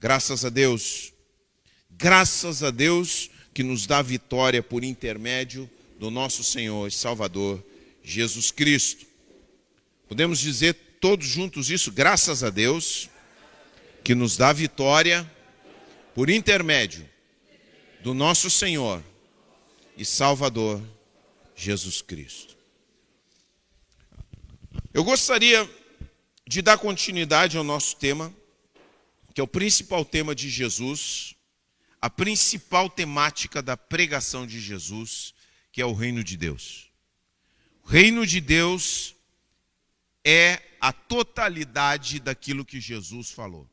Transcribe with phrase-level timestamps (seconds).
[0.00, 1.12] Graças a Deus.
[1.90, 5.68] Graças a Deus que nos dá vitória por intermédio
[5.98, 7.64] do nosso Senhor e Salvador
[8.02, 9.06] Jesus Cristo.
[10.08, 13.08] Podemos dizer todos juntos isso, graças a Deus,
[14.04, 15.28] que nos dá vitória
[16.14, 17.08] por intermédio
[18.02, 19.02] do nosso Senhor
[19.96, 20.82] e Salvador
[21.54, 22.56] Jesus Cristo.
[24.92, 25.68] Eu gostaria
[26.46, 28.32] de dar continuidade ao nosso tema,
[29.36, 31.34] que é o principal tema de Jesus,
[32.00, 35.34] a principal temática da pregação de Jesus,
[35.70, 36.90] que é o reino de Deus.
[37.84, 39.14] O reino de Deus
[40.24, 43.68] é a totalidade daquilo que Jesus falou.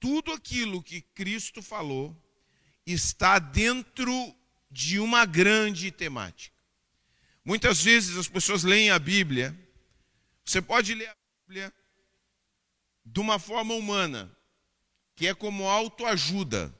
[0.00, 2.20] Tudo aquilo que Cristo falou
[2.84, 4.34] está dentro
[4.68, 6.56] de uma grande temática.
[7.44, 9.56] Muitas vezes as pessoas leem a Bíblia,
[10.44, 11.72] você pode ler a Bíblia
[13.06, 14.36] de uma forma humana,
[15.20, 16.74] que é como autoajuda.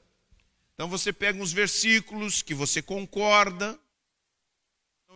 [0.73, 3.79] Então você pega uns versículos que você concorda,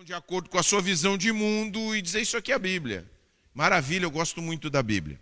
[0.03, 3.11] de acordo com a sua visão de mundo, e dizer isso aqui é a Bíblia.
[3.51, 5.19] Maravilha, eu gosto muito da Bíblia.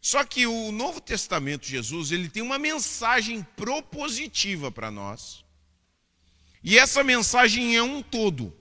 [0.00, 5.44] Só que o Novo Testamento, Jesus, ele tem uma mensagem propositiva para nós.
[6.60, 8.52] E essa mensagem é um todo.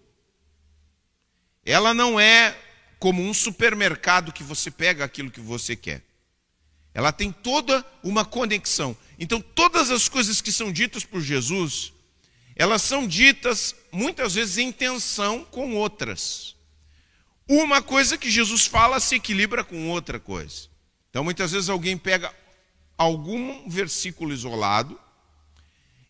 [1.65, 2.55] Ela não é
[2.99, 6.06] como um supermercado que você pega aquilo que você quer.
[6.97, 8.97] Ela tem toda uma conexão.
[9.19, 11.93] Então, todas as coisas que são ditas por Jesus,
[12.55, 16.55] elas são ditas muitas vezes em tensão com outras.
[17.47, 20.69] Uma coisa que Jesus fala se equilibra com outra coisa.
[21.11, 22.33] Então, muitas vezes alguém pega
[22.97, 24.99] algum versículo isolado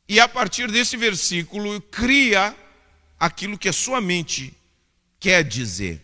[0.08, 2.56] e, a partir desse versículo, cria
[3.20, 4.54] aquilo que a sua mente
[5.20, 6.02] quer dizer.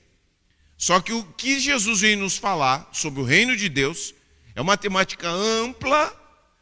[0.77, 4.13] Só que o que Jesus vem nos falar sobre o reino de Deus
[4.55, 6.19] é uma temática ampla,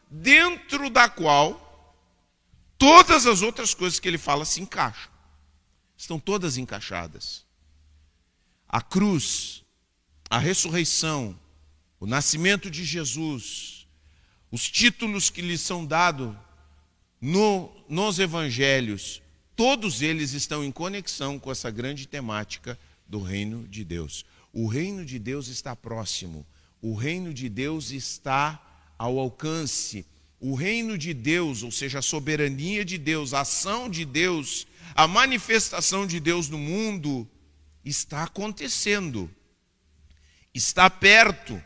[0.09, 1.67] dentro da qual
[2.77, 5.11] todas as outras coisas que ele fala se encaixam.
[5.95, 7.45] Estão todas encaixadas.
[8.67, 9.63] A cruz,
[10.29, 11.37] a ressurreição,
[11.99, 13.87] o nascimento de Jesus,
[14.49, 16.35] os títulos que lhe são dados
[17.21, 19.21] no, nos evangelhos,
[19.55, 24.25] todos eles estão em conexão com essa grande temática do reino de Deus.
[24.51, 26.45] O reino de Deus está próximo,
[26.81, 28.59] o reino de Deus está
[28.97, 30.05] ao alcance.
[30.39, 34.65] O reino de Deus, ou seja, a soberania de Deus, a ação de Deus,
[34.95, 37.29] a manifestação de Deus no mundo,
[37.85, 39.29] está acontecendo,
[40.53, 41.61] está perto.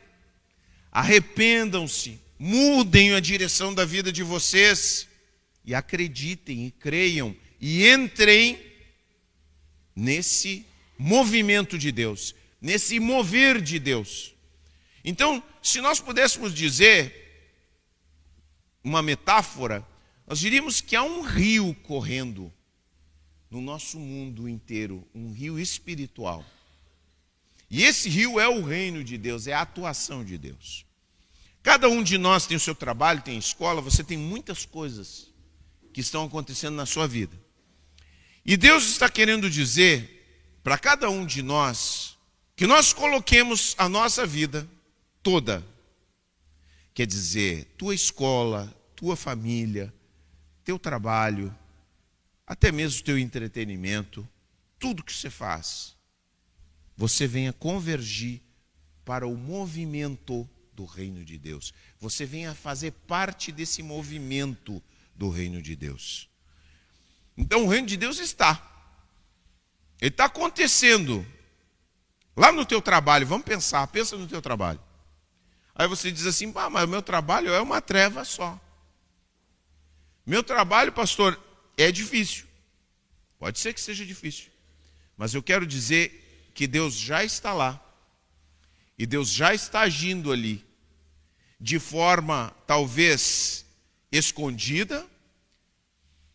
[0.92, 5.08] Arrependam-se, mudem a direção da vida de vocês
[5.64, 8.60] e acreditem e creiam e entrem
[9.96, 10.66] nesse
[10.98, 14.35] movimento de Deus, nesse mover de Deus.
[15.08, 17.24] Então, se nós pudéssemos dizer
[18.84, 19.88] uma metáfora,
[20.26, 22.52] nós diríamos que há um rio correndo
[23.52, 26.44] no nosso mundo inteiro, um rio espiritual.
[27.70, 30.84] E esse rio é o reino de Deus, é a atuação de Deus.
[31.62, 35.32] Cada um de nós tem o seu trabalho, tem escola, você tem muitas coisas
[35.94, 37.40] que estão acontecendo na sua vida.
[38.44, 42.18] E Deus está querendo dizer para cada um de nós
[42.56, 44.68] que nós coloquemos a nossa vida
[45.26, 45.66] toda.
[46.94, 49.92] Quer dizer, tua escola, tua família,
[50.64, 51.54] teu trabalho,
[52.46, 54.28] até mesmo teu entretenimento,
[54.78, 55.96] tudo que você faz,
[56.96, 58.40] você venha convergir
[59.04, 61.74] para o movimento do reino de Deus.
[62.00, 64.82] Você venha fazer parte desse movimento
[65.16, 66.30] do reino de Deus.
[67.36, 68.62] Então o reino de Deus está.
[70.00, 71.26] Ele está acontecendo.
[72.38, 74.80] Lá no teu trabalho, vamos pensar, pensa no teu trabalho.
[75.76, 78.58] Aí você diz assim, ah, mas o meu trabalho é uma treva só.
[80.26, 81.40] Meu trabalho, pastor,
[81.78, 82.46] é difícil.
[83.38, 84.48] Pode ser que seja difícil.
[85.18, 87.82] Mas eu quero dizer que Deus já está lá.
[88.98, 90.66] E Deus já está agindo ali,
[91.60, 93.66] de forma talvez
[94.10, 95.06] escondida,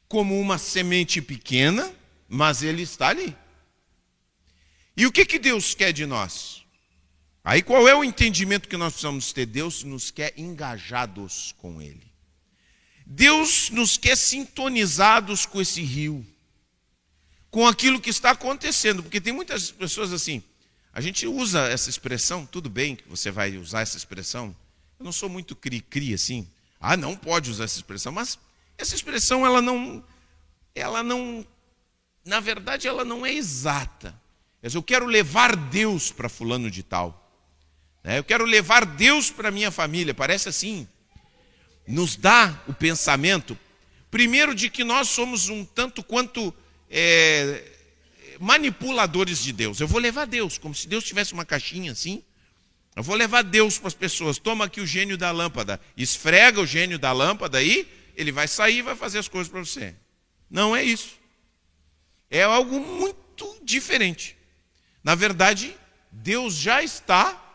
[0.07, 1.91] como uma semente pequena,
[2.29, 3.35] mas Ele está ali.
[4.95, 6.60] E o que, que Deus quer de nós?
[7.51, 9.45] Aí qual é o entendimento que nós precisamos ter?
[9.45, 12.07] Deus nos quer engajados com Ele.
[13.05, 16.25] Deus nos quer sintonizados com esse rio,
[17.51, 20.41] com aquilo que está acontecendo, porque tem muitas pessoas assim,
[20.93, 24.55] a gente usa essa expressão, tudo bem que você vai usar essa expressão.
[24.97, 26.49] Eu não sou muito cri-cri assim.
[26.79, 28.39] Ah, não pode usar essa expressão, mas
[28.79, 30.05] essa expressão ela não
[30.73, 31.45] ela não
[32.25, 34.15] na verdade ela não é exata.
[34.63, 37.20] Eu quero levar Deus para fulano de tal.
[38.03, 38.19] Né?
[38.19, 40.87] Eu quero levar Deus para minha família, parece assim.
[41.87, 43.59] nos dá o pensamento,
[44.11, 46.55] primeiro, de que nós somos um tanto quanto
[46.89, 47.63] é,
[48.39, 49.81] manipuladores de Deus.
[49.81, 52.23] Eu vou levar Deus, como se Deus tivesse uma caixinha assim.
[52.97, 54.39] Eu vou levar Deus para as pessoas.
[54.39, 55.81] Toma aqui o gênio da lâmpada.
[55.97, 59.61] Esfrega o gênio da lâmpada aí, ele vai sair e vai fazer as coisas para
[59.61, 59.95] você.
[60.51, 61.19] Não é isso.
[62.31, 64.37] É algo muito diferente.
[65.03, 65.75] Na verdade,
[66.11, 67.50] Deus já está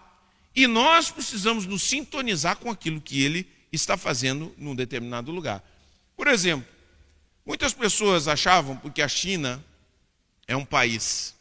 [0.55, 5.63] e nós precisamos nos sintonizar com aquilo que ele está fazendo num determinado lugar.
[6.15, 6.67] Por exemplo,
[7.45, 9.63] muitas pessoas achavam, porque a China
[10.47, 11.35] é um país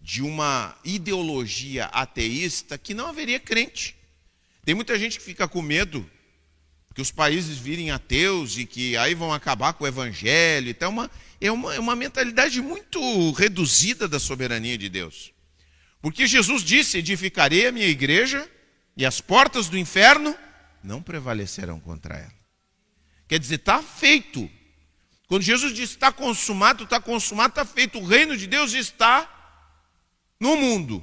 [0.00, 3.96] de uma ideologia ateísta, que não haveria crente.
[4.64, 6.08] Tem muita gente que fica com medo
[6.94, 10.70] que os países virem ateus e que aí vão acabar com o evangelho.
[10.70, 11.10] Então, é uma,
[11.40, 15.33] é uma, é uma mentalidade muito reduzida da soberania de Deus.
[16.04, 18.46] Porque Jesus disse: Edificarei a minha igreja
[18.94, 20.36] e as portas do inferno
[20.82, 22.34] não prevalecerão contra ela.
[23.26, 24.50] Quer dizer, está feito.
[25.26, 27.98] Quando Jesus disse está consumado, está consumado, está feito.
[27.98, 29.26] O reino de Deus está
[30.38, 31.02] no mundo.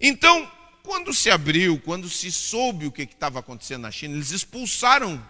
[0.00, 0.50] Então,
[0.82, 5.22] quando se abriu, quando se soube o que estava acontecendo na China, eles expulsaram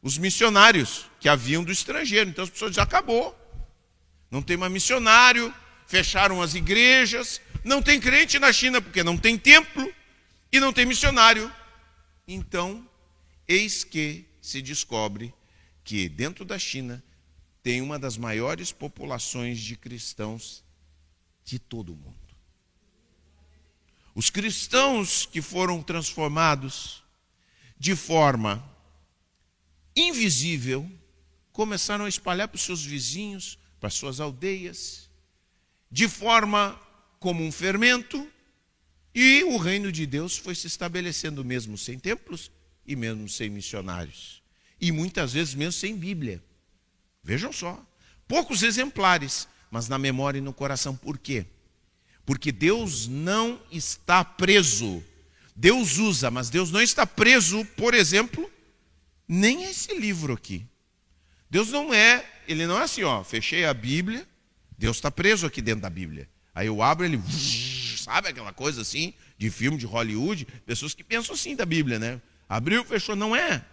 [0.00, 2.30] os missionários que haviam do estrangeiro.
[2.30, 3.38] Então as pessoas dizem, acabou.
[4.30, 5.52] Não tem mais missionário,
[5.86, 9.92] fecharam as igrejas, não tem crente na China porque não tem templo
[10.50, 11.52] e não tem missionário.
[12.26, 12.88] Então,
[13.46, 15.32] eis que se descobre
[15.84, 17.02] que dentro da China
[17.62, 20.64] tem uma das maiores populações de cristãos
[21.44, 22.16] de todo o mundo.
[24.14, 27.02] Os cristãos que foram transformados
[27.78, 28.62] de forma
[29.96, 30.90] invisível
[31.52, 35.10] começaram a espalhar para os seus vizinhos, para as suas aldeias,
[35.90, 36.80] de forma
[37.22, 38.28] como um fermento,
[39.14, 42.50] e o reino de Deus foi se estabelecendo mesmo sem templos
[42.84, 44.42] e mesmo sem missionários.
[44.80, 46.42] E muitas vezes mesmo sem Bíblia.
[47.22, 47.80] Vejam só.
[48.26, 50.96] Poucos exemplares, mas na memória e no coração.
[50.96, 51.46] Por quê?
[52.26, 55.00] Porque Deus não está preso.
[55.54, 58.50] Deus usa, mas Deus não está preso, por exemplo,
[59.28, 60.66] nem a esse livro aqui.
[61.48, 64.26] Deus não é, ele não é assim, ó, fechei a Bíblia,
[64.76, 66.28] Deus está preso aqui dentro da Bíblia.
[66.54, 67.20] Aí eu abro ele,
[67.96, 72.20] sabe aquela coisa assim, de filme de Hollywood, pessoas que pensam assim da Bíblia, né?
[72.48, 73.64] Abriu, fechou, não é.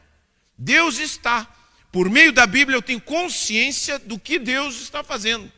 [0.57, 1.47] Deus está.
[1.91, 5.51] Por meio da Bíblia eu tenho consciência do que Deus está fazendo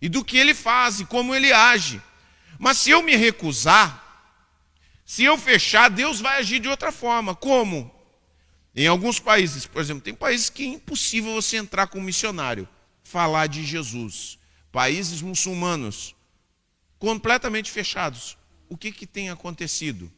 [0.00, 2.00] e do que ele faz e como ele age.
[2.58, 4.02] Mas se eu me recusar,
[5.04, 7.34] se eu fechar, Deus vai agir de outra forma.
[7.34, 7.94] Como?
[8.74, 12.68] Em alguns países, por exemplo, tem países que é impossível você entrar como missionário,
[13.04, 14.38] falar de Jesus.
[14.72, 16.15] Países muçulmanos,
[17.06, 18.36] completamente fechados.
[18.68, 20.10] O que, que tem acontecido?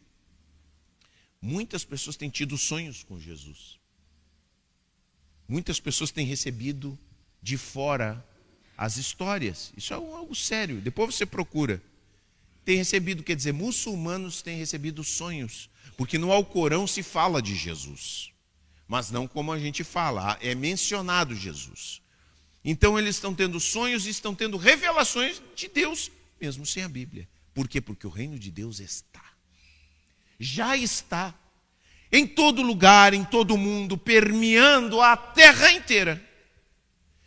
[1.38, 3.78] Muitas pessoas têm tido sonhos com Jesus.
[5.46, 6.98] Muitas pessoas têm recebido
[7.42, 8.26] de fora
[8.74, 9.70] as histórias.
[9.76, 10.80] Isso é algo sério.
[10.80, 11.82] Depois você procura.
[12.64, 15.68] Tem recebido, quer dizer, muçulmanos têm recebido sonhos.
[15.94, 18.32] Porque no Alcorão se fala de Jesus.
[18.86, 22.00] Mas não como a gente fala, é mencionado Jesus.
[22.64, 27.28] Então eles estão tendo sonhos e estão tendo revelações de Deus, mesmo sem a Bíblia.
[27.54, 27.80] Por quê?
[27.80, 29.24] Porque o reino de Deus está.
[30.38, 31.34] Já está
[32.10, 36.22] em todo lugar, em todo mundo, permeando a terra inteira.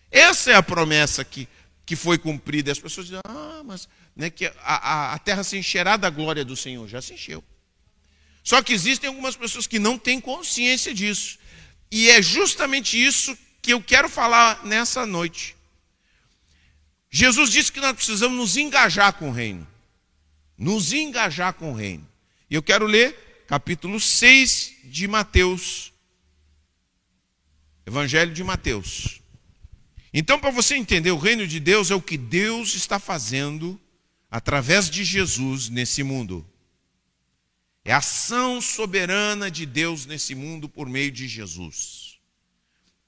[0.10, 1.48] Essa é a promessa que,
[1.86, 2.72] que foi cumprida.
[2.72, 6.44] As pessoas dizem, ah, mas né, que a, a, a terra se encherá da glória
[6.44, 6.88] do Senhor.
[6.88, 7.44] Já se encheu.
[8.44, 11.38] Só que existem algumas pessoas que não têm consciência disso.
[11.92, 15.56] E é justamente isso que eu quero falar nessa noite.
[17.12, 19.68] Jesus disse que nós precisamos nos engajar com o reino.
[20.58, 22.08] Nos engajar com o reino.
[22.50, 25.92] E eu quero ler capítulo 6 de Mateus.
[27.86, 29.22] Evangelho de Mateus.
[30.14, 33.80] Então, para você entender, o reino de Deus é o que Deus está fazendo
[34.30, 36.46] através de Jesus nesse mundo.
[37.84, 42.20] É a ação soberana de Deus nesse mundo por meio de Jesus.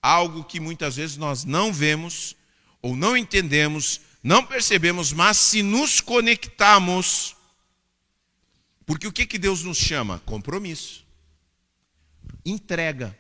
[0.02, 2.36] Algo que muitas vezes nós não vemos
[2.84, 7.36] ou não entendemos, não percebemos, mas se nos conectamos,
[8.86, 10.20] porque o que, que Deus nos chama?
[10.26, 11.06] Compromisso,
[12.46, 13.18] entrega.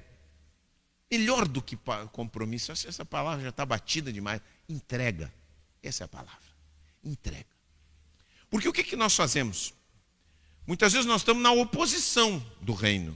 [1.10, 1.77] Melhor do que
[2.12, 4.41] compromisso, essa palavra já está batida demais.
[4.67, 5.32] Entrega.
[5.82, 6.34] Essa é a palavra.
[7.03, 7.46] Entrega.
[8.50, 9.74] Porque o que, que nós fazemos?
[10.65, 13.15] Muitas vezes nós estamos na oposição do reino.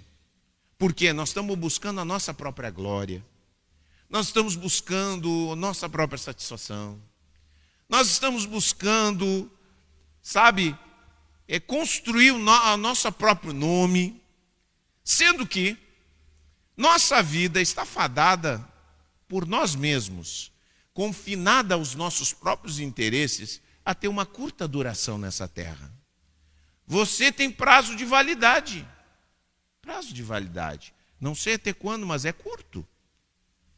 [0.77, 3.25] Porque nós estamos buscando a nossa própria glória.
[4.10, 7.02] Nós estamos buscando nossa própria satisfação.
[7.90, 9.52] Nós estamos buscando,
[10.22, 10.78] sabe,
[11.48, 14.22] é construir o nosso próprio nome.
[15.04, 15.78] Sendo que
[16.78, 18.64] Nossa vida está fadada
[19.28, 20.52] por nós mesmos,
[20.94, 25.92] confinada aos nossos próprios interesses, a ter uma curta duração nessa terra.
[26.86, 28.88] Você tem prazo de validade.
[29.82, 30.94] Prazo de validade.
[31.20, 32.88] Não sei até quando, mas é curto.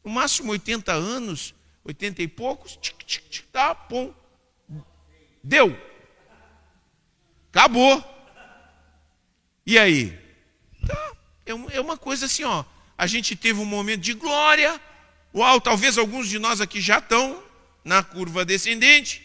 [0.04, 1.54] No máximo 80 anos,
[1.84, 4.12] 80 e poucos, tic, tic, tic, tá, pum.
[5.42, 5.76] Deu.
[7.50, 8.04] Acabou.
[9.66, 10.18] E aí?
[10.86, 11.12] Tá.
[11.46, 12.64] É, é uma coisa assim, ó.
[12.96, 14.80] A gente teve um momento de glória.
[15.34, 17.42] Uau, talvez alguns de nós aqui já estão
[17.84, 19.22] na curva descendente.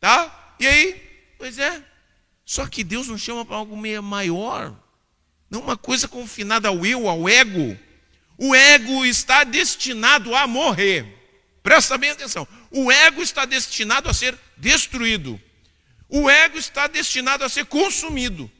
[0.00, 0.54] Tá?
[0.58, 1.34] E aí?
[1.38, 1.82] Pois é.
[2.44, 4.74] Só que Deus nos chama para algo meio maior.
[5.50, 7.78] Não uma coisa confinada ao eu, ao ego.
[8.36, 11.06] O ego está destinado a morrer.
[11.62, 12.46] Presta bem atenção.
[12.70, 15.40] O ego está destinado a ser destruído.
[16.08, 18.50] O ego está destinado a ser consumido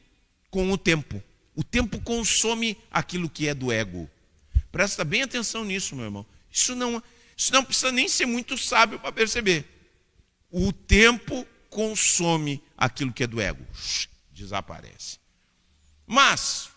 [0.49, 1.21] com o tempo.
[1.55, 4.09] O tempo consome aquilo que é do ego.
[4.71, 6.25] Presta bem atenção nisso, meu irmão.
[6.51, 7.01] Isso não,
[7.35, 9.65] isso não precisa nem ser muito sábio para perceber.
[10.49, 13.65] O tempo consome aquilo que é do ego.
[14.31, 15.19] Desaparece.
[16.07, 16.69] Mas,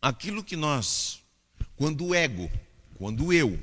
[0.00, 1.21] aquilo que nós,
[1.76, 2.50] quando o ego,
[2.94, 3.62] quando eu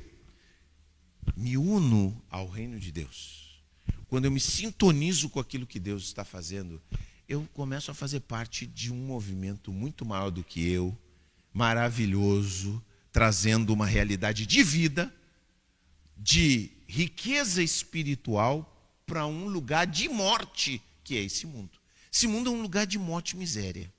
[1.36, 3.62] me uno ao reino de Deus,
[4.08, 6.80] quando eu me sintonizo com aquilo que Deus está fazendo,
[7.28, 10.96] eu começo a fazer parte de um movimento muito maior do que eu,
[11.52, 15.14] maravilhoso, trazendo uma realidade de vida,
[16.16, 18.66] de riqueza espiritual
[19.06, 21.70] para um lugar de morte, que é esse mundo.
[22.12, 23.92] Esse mundo é um lugar de morte e miséria.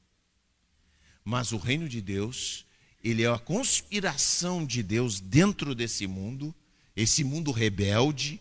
[1.24, 2.65] Mas o reino de Deus,
[3.03, 6.53] ele é a conspiração de Deus dentro desse mundo,
[6.96, 8.39] esse mundo rebelde,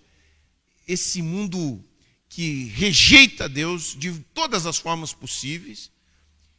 [0.86, 1.82] esse mundo
[2.28, 5.90] que rejeita Deus de todas as formas possíveis,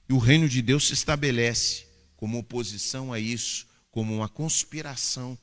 [0.10, 1.86] e o reino de Deus se estabelece
[2.18, 5.38] como oposição a isso, como uma conspiração,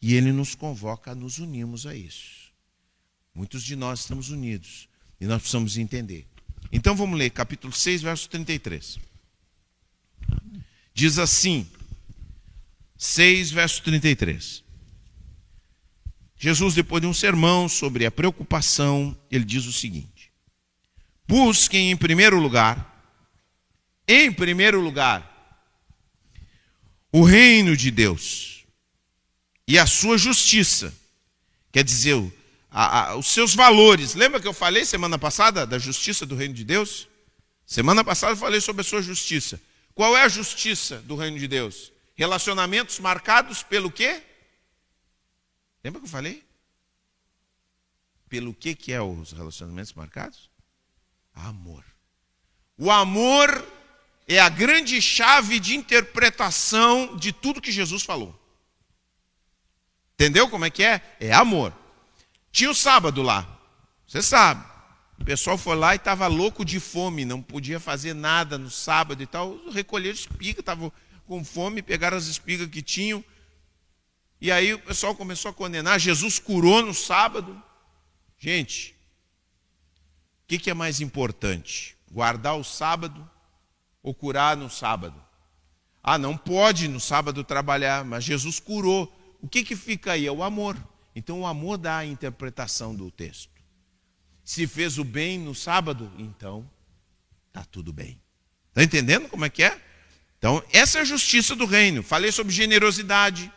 [0.00, 2.52] e ele nos convoca a nos unirmos a isso.
[3.34, 4.88] Muitos de nós estamos unidos
[5.20, 6.26] e nós precisamos entender.
[6.72, 8.98] Então vamos ler capítulo 6, verso 33.
[10.92, 11.66] Diz assim,
[13.02, 14.62] 6, verso 33.
[16.38, 20.32] Jesus, depois de um sermão sobre a preocupação, ele diz o seguinte:
[21.26, 23.12] Busquem em primeiro lugar,
[24.06, 25.28] em primeiro lugar,
[27.10, 28.64] o reino de Deus
[29.66, 30.94] e a sua justiça.
[31.72, 32.32] Quer dizer,
[32.70, 34.14] a, a, os seus valores.
[34.14, 37.08] Lembra que eu falei semana passada da justiça do reino de Deus?
[37.66, 39.60] Semana passada eu falei sobre a sua justiça.
[39.92, 41.91] Qual é a justiça do reino de Deus?
[42.14, 44.22] Relacionamentos marcados pelo quê?
[45.82, 46.44] Lembra que eu falei?
[48.28, 50.50] Pelo que, que é os relacionamentos marcados?
[51.34, 51.84] Amor.
[52.76, 53.48] O amor
[54.28, 58.38] é a grande chave de interpretação de tudo que Jesus falou.
[60.14, 61.16] Entendeu como é que é?
[61.18, 61.72] É amor.
[62.50, 63.48] Tinha o sábado lá,
[64.06, 64.64] você sabe.
[65.18, 69.22] O pessoal foi lá e estava louco de fome, não podia fazer nada no sábado
[69.22, 69.56] e tal.
[69.70, 70.92] Recolheram espiga, estavam
[71.32, 73.24] com fome, pegaram as espigas que tinham,
[74.38, 75.98] e aí o pessoal começou a condenar.
[75.98, 77.62] Jesus curou no sábado.
[78.38, 78.94] Gente,
[80.42, 81.96] o que, que é mais importante?
[82.10, 83.30] Guardar o sábado
[84.02, 85.14] ou curar no sábado?
[86.02, 89.10] Ah, não pode no sábado trabalhar, mas Jesus curou.
[89.40, 90.26] O que, que fica aí?
[90.26, 90.76] É o amor.
[91.16, 93.50] Então o amor dá a interpretação do texto.
[94.44, 96.68] Se fez o bem no sábado, então
[97.48, 98.20] está tudo bem.
[98.68, 99.91] Está entendendo como é que é?
[100.42, 102.02] Então, essa é a justiça do reino.
[102.02, 103.48] Falei sobre generosidade.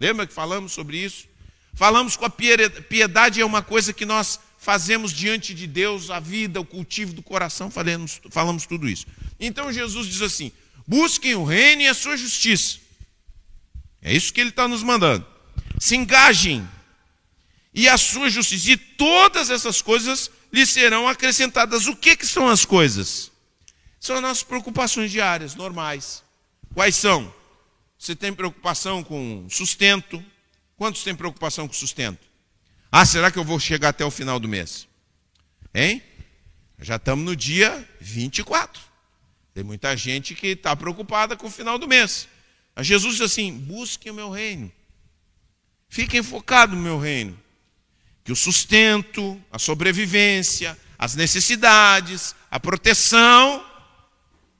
[0.00, 1.26] Lembra que falamos sobre isso?
[1.74, 6.58] Falamos com a piedade é uma coisa que nós fazemos diante de Deus, a vida,
[6.58, 9.04] o cultivo do coração, falamos, falamos tudo isso.
[9.38, 10.50] Então Jesus diz assim:
[10.86, 12.78] busquem o reino e a sua justiça.
[14.00, 15.26] É isso que ele está nos mandando.
[15.78, 16.66] Se engajem
[17.74, 21.86] e a sua justiça, e todas essas coisas lhe serão acrescentadas.
[21.88, 23.31] O que, que são as coisas?
[24.02, 26.24] São as nossas preocupações diárias, normais.
[26.74, 27.32] Quais são?
[27.96, 30.20] Você tem preocupação com sustento?
[30.76, 32.18] Quantos têm preocupação com sustento?
[32.90, 34.88] Ah, será que eu vou chegar até o final do mês?
[35.72, 36.02] Hein?
[36.80, 38.82] Já estamos no dia 24.
[39.54, 42.26] Tem muita gente que está preocupada com o final do mês.
[42.74, 44.72] Mas Jesus diz assim: busquem o meu reino.
[45.88, 47.38] Fiquem focados no meu reino.
[48.24, 53.64] Que o sustento, a sobrevivência, as necessidades, a proteção,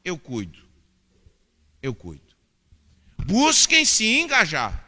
[0.05, 0.59] eu cuido.
[1.83, 2.35] Eu cuido.
[3.25, 4.83] Busquem se engajar.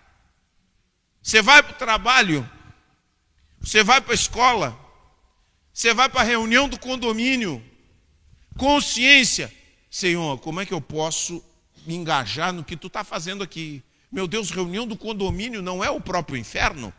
[1.22, 2.48] Você vai para o trabalho,
[3.60, 4.78] você vai para a escola,
[5.72, 7.64] você vai para a reunião do condomínio.
[8.58, 9.52] Consciência,
[9.90, 11.42] Senhor, como é que eu posso
[11.86, 13.82] me engajar no que tu está fazendo aqui?
[14.12, 16.92] Meu Deus, reunião do condomínio não é o próprio inferno?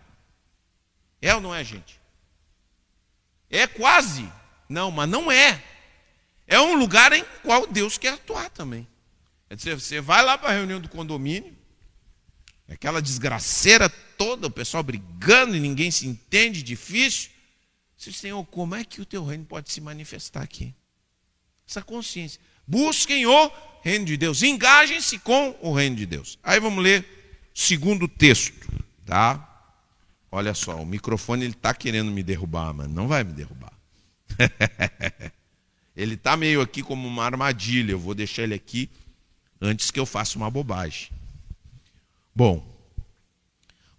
[1.21, 1.99] É ou não é, gente?
[3.49, 4.29] É quase.
[4.67, 5.63] Não, mas não é.
[6.47, 8.87] É um lugar em qual Deus quer atuar também.
[9.49, 11.55] É dizer, você vai lá para a reunião do condomínio,
[12.67, 17.29] aquela desgraceira toda, o pessoal brigando e ninguém se entende, difícil.
[17.97, 20.73] Você diz, Senhor, como é que o teu reino pode se manifestar aqui?
[21.67, 22.39] Essa consciência.
[22.67, 23.51] Busquem o
[23.83, 26.39] reino de Deus, engajem-se com o reino de Deus.
[26.43, 27.01] Aí vamos ler
[27.55, 28.67] o segundo texto,
[29.05, 29.51] tá?
[30.31, 33.71] Olha só, o microfone ele está querendo me derrubar, mas não vai me derrubar.
[35.95, 37.91] ele está meio aqui como uma armadilha.
[37.93, 38.89] Eu vou deixar ele aqui
[39.61, 41.09] antes que eu faça uma bobagem.
[42.35, 42.65] Bom,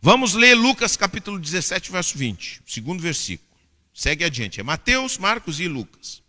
[0.00, 3.48] vamos ler Lucas capítulo 17, verso 20, segundo versículo.
[3.94, 4.60] Segue adiante.
[4.60, 6.22] É Mateus, Marcos e Lucas.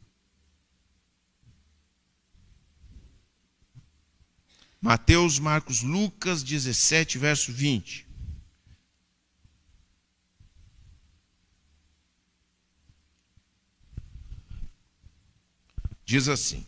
[4.82, 8.07] Mateus, Marcos, Lucas 17, verso 20.
[16.08, 16.66] Diz assim: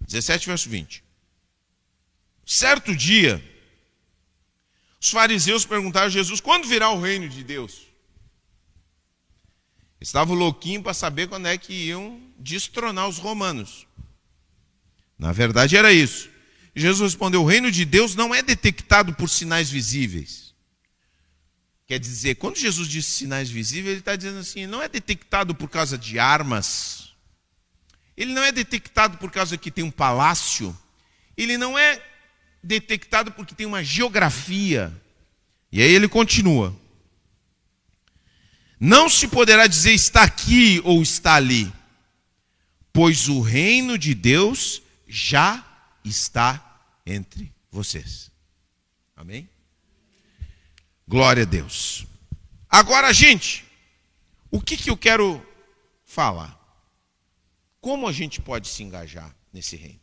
[0.00, 1.04] 17, verso 20.
[2.46, 3.44] Certo dia,
[4.98, 7.86] os fariseus perguntaram a Jesus: quando virá o reino de Deus?
[10.00, 13.86] Estavam louquinhos para saber quando é que iam destronar os romanos.
[15.18, 16.30] Na verdade, era isso.
[16.74, 20.47] Jesus respondeu: o reino de Deus não é detectado por sinais visíveis.
[21.88, 25.70] Quer dizer, quando Jesus disse sinais visíveis, ele está dizendo assim: não é detectado por
[25.70, 27.14] causa de armas,
[28.14, 30.76] ele não é detectado por causa que tem um palácio.
[31.34, 32.02] Ele não é
[32.62, 34.92] detectado porque tem uma geografia.
[35.72, 36.78] E aí ele continua.
[38.78, 41.72] Não se poderá dizer está aqui ou está ali,
[42.92, 45.64] pois o reino de Deus já
[46.04, 48.30] está entre vocês.
[49.16, 49.48] Amém?
[51.08, 52.06] Glória a Deus.
[52.68, 53.64] Agora, gente,
[54.50, 55.42] o que, que eu quero
[56.04, 56.54] falar?
[57.80, 60.02] Como a gente pode se engajar nesse reino?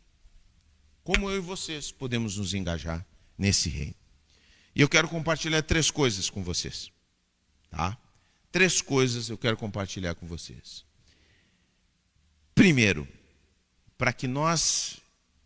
[1.04, 3.06] Como eu e vocês podemos nos engajar
[3.38, 3.94] nesse reino?
[4.74, 6.90] E eu quero compartilhar três coisas com vocês.
[7.70, 7.96] Tá?
[8.50, 10.84] Três coisas eu quero compartilhar com vocês.
[12.52, 13.06] Primeiro,
[13.96, 14.98] para que nós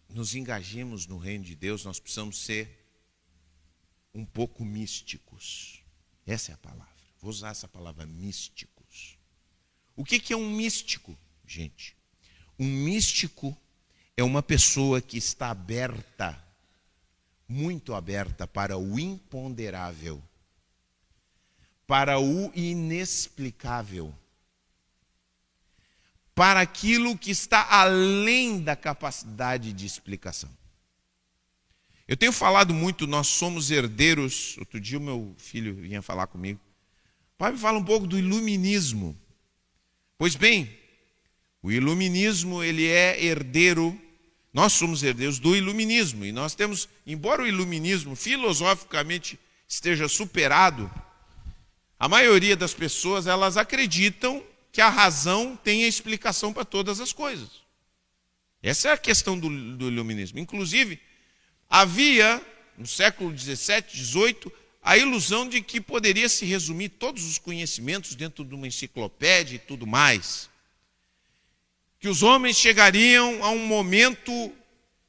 [0.09, 2.80] nos engajemos no reino de Deus, nós precisamos ser
[4.15, 5.83] um pouco místicos.
[6.27, 6.89] Essa é a palavra.
[7.21, 9.19] Vou usar essa palavra místicos.
[9.97, 11.97] O que é um místico, gente?
[12.59, 13.57] Um místico
[14.17, 16.43] é uma pessoa que está aberta,
[17.49, 20.23] muito aberta para o imponderável,
[21.87, 24.15] para o inexplicável,
[26.35, 30.60] para aquilo que está além da capacidade de explicação.
[32.11, 34.57] Eu tenho falado muito, nós somos herdeiros.
[34.59, 36.59] Outro dia o meu filho vinha falar comigo.
[37.39, 39.17] Pai, me fala um pouco do iluminismo.
[40.19, 40.77] Pois bem,
[41.63, 43.97] o iluminismo, ele é herdeiro,
[44.53, 50.91] nós somos herdeiros do iluminismo, e nós temos, embora o iluminismo filosoficamente esteja superado,
[51.97, 54.43] a maioria das pessoas, elas acreditam
[54.73, 57.51] que a razão tem a explicação para todas as coisas.
[58.61, 60.41] Essa é a questão do, do iluminismo.
[60.41, 60.99] Inclusive,
[61.71, 62.45] havia,
[62.77, 64.53] no século 17, 18,
[64.83, 69.61] a ilusão de que poderia se resumir todos os conhecimentos dentro de uma enciclopédia e
[69.61, 70.51] tudo mais
[72.01, 74.51] que os homens chegariam a um momento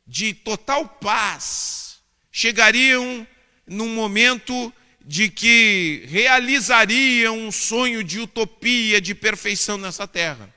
[0.06, 3.26] de total paz, chegariam
[3.66, 10.54] num momento de que realizariam um sonho de utopia, de perfeição nessa terra.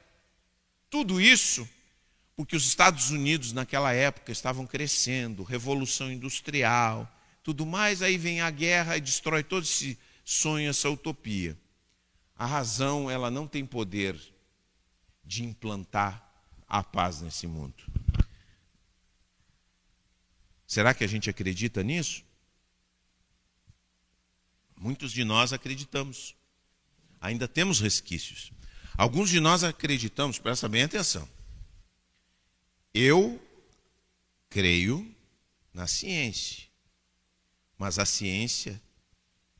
[0.91, 1.69] Tudo isso
[2.37, 7.11] porque os Estados Unidos naquela época estavam crescendo, revolução industrial,
[7.43, 11.57] tudo mais, aí vem a guerra e destrói todo esse sonho, essa utopia.
[12.37, 14.19] A razão, ela não tem poder
[15.25, 16.23] de implantar
[16.67, 17.75] a paz nesse mundo.
[20.67, 22.25] Será que a gente acredita nisso?
[24.77, 26.35] Muitos de nós acreditamos.
[27.21, 28.53] Ainda temos resquícios.
[28.97, 31.29] Alguns de nós acreditamos, presta bem atenção.
[32.95, 33.43] Eu
[34.49, 35.13] creio
[35.73, 36.69] na ciência,
[37.77, 38.81] mas a ciência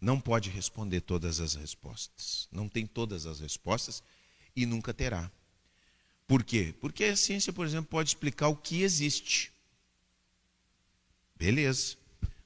[0.01, 2.49] não pode responder todas as respostas.
[2.53, 4.05] Não tem todas as respostas
[4.55, 5.29] e nunca terá.
[6.29, 6.73] Por quê?
[6.81, 9.53] Porque a ciência, por exemplo, pode explicar o que existe.
[11.35, 11.97] Beleza.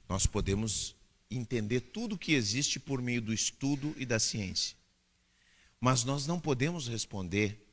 [0.07, 0.95] Nós podemos
[1.29, 4.75] entender tudo o que existe por meio do estudo e da ciência.
[5.79, 7.63] Mas nós não podemos responder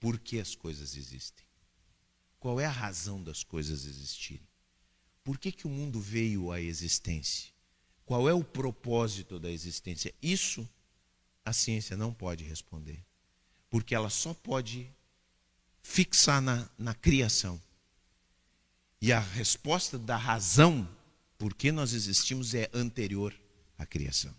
[0.00, 1.47] por que as coisas existem.
[2.38, 4.46] Qual é a razão das coisas existirem?
[5.24, 7.52] Por que, que o mundo veio à existência?
[8.04, 10.14] Qual é o propósito da existência?
[10.22, 10.68] Isso
[11.44, 13.04] a ciência não pode responder,
[13.68, 14.90] porque ela só pode
[15.82, 17.60] fixar na, na criação.
[19.00, 20.88] E a resposta da razão
[21.36, 23.38] por que nós existimos é anterior
[23.76, 24.32] à criação.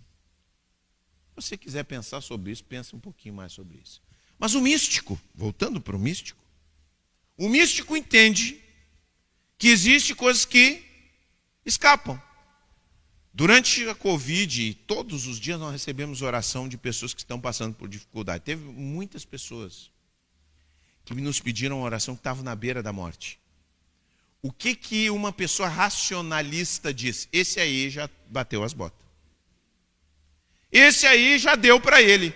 [1.29, 4.01] Se você quiser pensar sobre isso, pense um pouquinho mais sobre isso.
[4.37, 6.38] Mas o místico, voltando para o místico,
[7.39, 8.59] o místico entende
[9.57, 10.83] que existe coisas que
[11.65, 12.21] escapam.
[13.33, 17.87] Durante a Covid, todos os dias nós recebemos oração de pessoas que estão passando por
[17.87, 18.43] dificuldade.
[18.43, 19.89] Teve muitas pessoas
[21.05, 23.39] que nos pediram oração que estavam na beira da morte.
[24.41, 27.29] O que que uma pessoa racionalista diz?
[27.31, 28.99] Esse aí já bateu as botas.
[30.69, 32.35] Esse aí já deu para ele.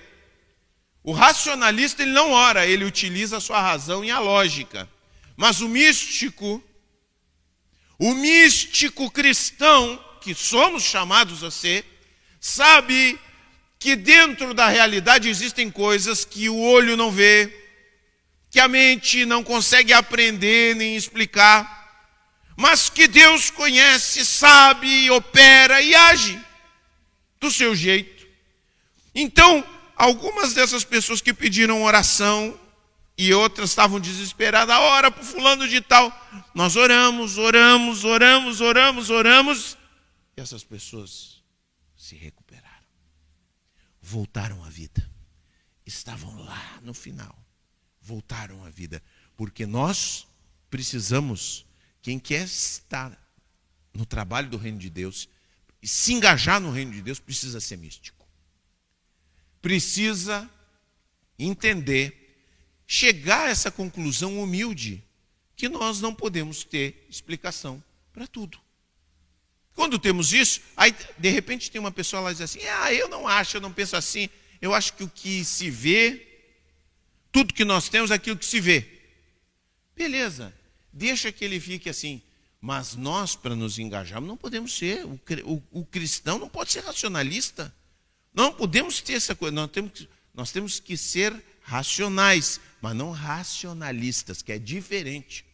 [1.04, 4.90] O racionalista ele não ora, ele utiliza a sua razão e a lógica.
[5.36, 6.64] Mas o místico,
[8.00, 11.86] o místico cristão, que somos chamados a ser,
[12.40, 13.20] sabe
[13.78, 17.54] que dentro da realidade existem coisas que o olho não vê,
[18.50, 21.84] que a mente não consegue aprender nem explicar,
[22.56, 26.40] mas que Deus conhece, sabe, opera e age
[27.42, 28.26] do seu jeito.
[29.14, 32.60] Então, algumas dessas pessoas que pediram oração
[33.18, 36.12] e outras estavam desesperadas, ora para fulano de tal.
[36.54, 39.78] Nós oramos, oramos, oramos, oramos, oramos,
[40.36, 41.44] e essas pessoas
[41.96, 42.68] se recuperaram.
[44.02, 45.10] Voltaram à vida.
[45.86, 47.38] Estavam lá no final.
[48.02, 49.02] Voltaram à vida,
[49.38, 50.28] porque nós
[50.70, 51.66] precisamos,
[52.02, 53.18] quem quer estar
[53.94, 55.30] no trabalho do reino de Deus
[55.82, 58.23] e se engajar no reino de Deus, precisa ser místico
[59.64, 60.48] precisa
[61.40, 62.36] entender,
[62.86, 65.02] chegar a essa conclusão humilde,
[65.56, 68.60] que nós não podemos ter explicação para tudo.
[69.74, 73.08] Quando temos isso, aí de repente tem uma pessoa lá e diz assim: Ah, eu
[73.08, 74.30] não acho, eu não penso assim.
[74.62, 76.28] Eu acho que o que se vê,
[77.32, 78.86] tudo que nós temos é aquilo que se vê.
[79.96, 80.54] Beleza,
[80.92, 82.22] deixa que ele fique assim.
[82.60, 85.06] Mas nós, para nos engajarmos, não podemos ser.
[85.06, 87.74] O, o, o cristão não pode ser racionalista.
[88.34, 94.42] Não podemos ter essa coisa, nós temos, nós temos que ser racionais, mas não racionalistas,
[94.42, 95.46] que é diferente.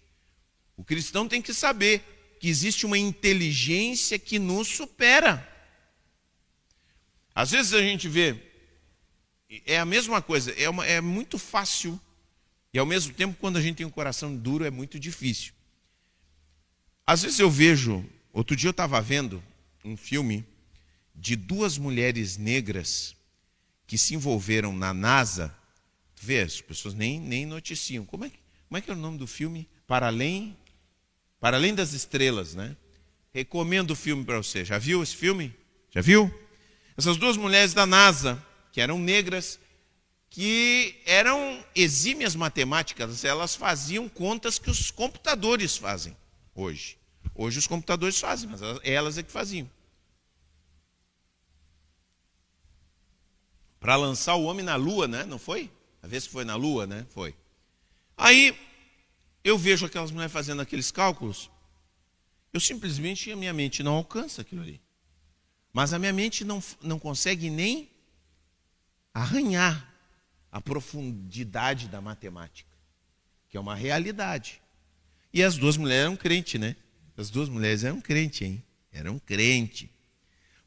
[0.77, 5.45] O cristão tem que saber que existe uma inteligência que nos supera.
[7.35, 8.41] Às vezes a gente vê,
[9.65, 11.99] é a mesma coisa, é, uma, é muito fácil,
[12.73, 15.53] e ao mesmo tempo, quando a gente tem um coração duro, é muito difícil.
[17.05, 19.43] Às vezes eu vejo, outro dia eu estava vendo
[19.83, 20.45] um filme
[21.19, 23.15] de duas mulheres negras
[23.85, 25.53] que se envolveram na NASA.
[26.15, 28.05] Vê, as pessoas nem, nem noticiam.
[28.05, 28.31] Como é,
[28.67, 29.67] como é que é o nome do filme?
[29.85, 30.57] Para além,
[31.39, 32.75] para além das estrelas, né?
[33.33, 34.63] Recomendo o filme para você.
[34.63, 35.53] Já viu esse filme?
[35.91, 36.33] Já viu?
[36.97, 39.59] Essas duas mulheres da NASA, que eram negras,
[40.29, 46.15] que eram exímias matemáticas, elas faziam contas que os computadores fazem
[46.55, 46.97] hoje.
[47.35, 49.69] Hoje os computadores fazem, mas elas é que faziam.
[53.79, 55.23] Para lançar o homem na lua, né?
[55.23, 55.71] Não foi?
[56.01, 57.05] A vez que foi na lua, né?
[57.09, 57.35] Foi.
[58.17, 58.57] Aí
[59.43, 61.49] eu vejo aquelas mulheres fazendo aqueles cálculos,
[62.51, 64.81] eu simplesmente a minha mente não alcança aquilo ali.
[65.71, 67.89] Mas a minha mente não, não consegue nem
[69.13, 69.93] arranhar
[70.51, 72.69] a profundidade da matemática,
[73.47, 74.61] que é uma realidade.
[75.31, 76.75] E as duas mulheres eram crente, né?
[77.15, 78.63] As duas mulheres eram crente, hein?
[78.91, 79.91] Eram crente.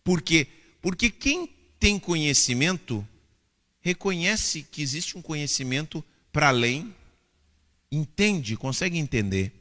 [0.04, 0.46] Por quê?
[0.80, 3.04] Porque quem tem conhecimento
[3.80, 6.94] reconhece que existe um conhecimento para além,
[7.90, 9.52] entende, consegue entender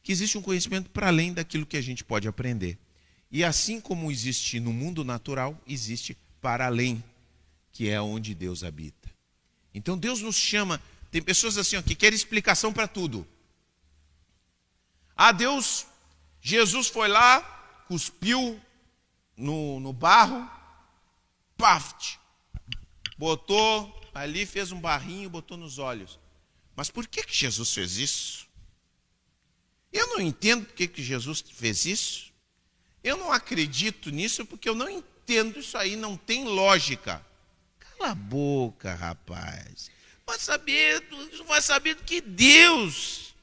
[0.00, 2.78] que existe um conhecimento para além daquilo que a gente pode aprender.
[3.28, 7.02] E assim como existe no mundo natural, existe para além,
[7.72, 9.10] que é onde Deus habita.
[9.74, 13.26] Então Deus nos chama, tem pessoas assim ó, que querem explicação para tudo.
[15.16, 15.86] Ah, Deus,
[16.40, 17.40] Jesus foi lá,
[17.88, 18.60] cuspiu
[19.36, 20.48] no, no barro,
[21.56, 22.18] paft,
[23.16, 26.18] botou ali, fez um barrinho, botou nos olhos.
[26.76, 28.46] Mas por que, que Jesus fez isso?
[29.92, 32.32] Eu não entendo por que, que Jesus fez isso.
[33.02, 37.24] Eu não acredito nisso porque eu não entendo isso aí, não tem lógica.
[37.78, 39.90] Cala a boca, rapaz.
[40.26, 41.06] Vai saber,
[41.46, 43.34] vai saber que Deus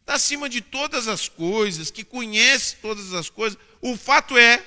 [0.00, 3.58] está acima de todas as coisas, que conhece todas as coisas.
[3.80, 4.64] O fato é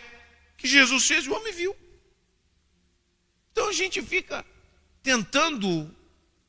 [0.58, 1.76] que Jesus fez e o homem viu.
[3.60, 4.46] Então a gente fica
[5.04, 5.94] tentando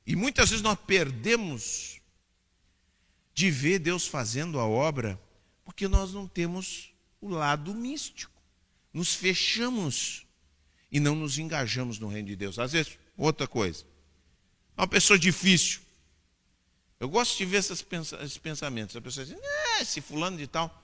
[0.06, 2.00] E muitas vezes nós perdemos
[3.34, 5.20] de ver Deus fazendo a obra
[5.64, 8.32] porque nós não temos o lado místico.
[8.92, 10.24] Nos fechamos
[10.90, 12.60] e não nos engajamos no reino de Deus.
[12.60, 13.84] Às vezes, outra coisa.
[14.76, 15.80] Uma pessoa difícil.
[17.00, 18.94] Eu gosto de ver esses pensamentos.
[18.94, 20.80] A pessoa diz, é, esse fulano de tal.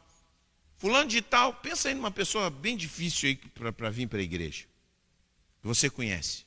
[0.77, 4.67] Fulano de tal, pensa aí numa pessoa bem difícil para vir para a igreja.
[5.67, 6.45] Você conhece.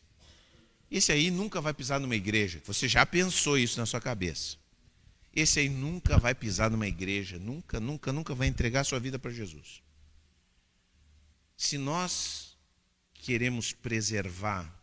[0.89, 2.61] Esse aí nunca vai pisar numa igreja.
[2.65, 4.57] Você já pensou isso na sua cabeça.
[5.35, 9.29] Esse aí nunca vai pisar numa igreja, nunca, nunca, nunca vai entregar sua vida para
[9.29, 9.83] Jesus.
[11.55, 12.57] Se nós
[13.13, 14.73] queremos preservar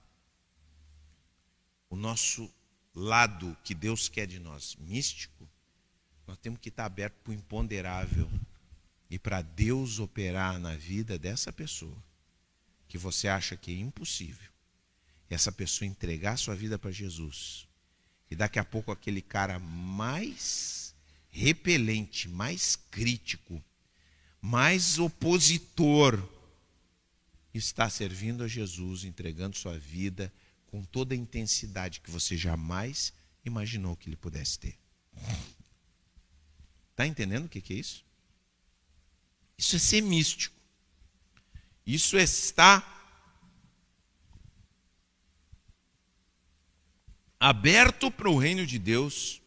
[1.88, 2.52] o nosso
[2.94, 5.48] lado que Deus quer de nós, místico,
[6.26, 8.30] nós temos que estar aberto para o imponderável
[9.08, 11.96] e para Deus operar na vida dessa pessoa
[12.96, 14.50] que você acha que é impossível.
[15.30, 17.68] E essa pessoa entregar sua vida para Jesus.
[18.30, 20.94] E daqui a pouco aquele cara mais
[21.28, 23.62] repelente, mais crítico,
[24.40, 26.26] mais opositor
[27.52, 30.32] está servindo a Jesus, entregando sua vida
[30.66, 33.12] com toda a intensidade que você jamais
[33.44, 34.78] imaginou que ele pudesse ter.
[36.92, 38.04] Está entendendo o que é isso?
[39.58, 40.55] Isso é ser místico.
[41.86, 42.94] Isso estar
[47.38, 49.40] aberto para o reino de Deus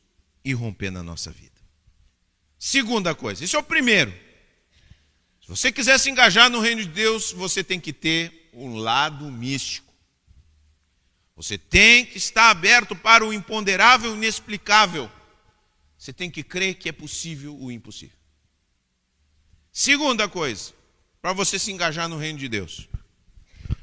[0.44, 1.60] e romper na nossa vida.
[2.58, 4.12] Segunda coisa, isso é o primeiro.
[5.42, 9.30] Se você quiser se engajar no reino de Deus, você tem que ter um lado
[9.32, 9.94] místico.
[11.36, 15.10] Você tem que estar aberto para o imponderável inexplicável.
[15.98, 18.18] Você tem que crer que é possível o impossível.
[19.72, 20.74] Segunda coisa,
[21.22, 22.88] para você se engajar no reino de Deus,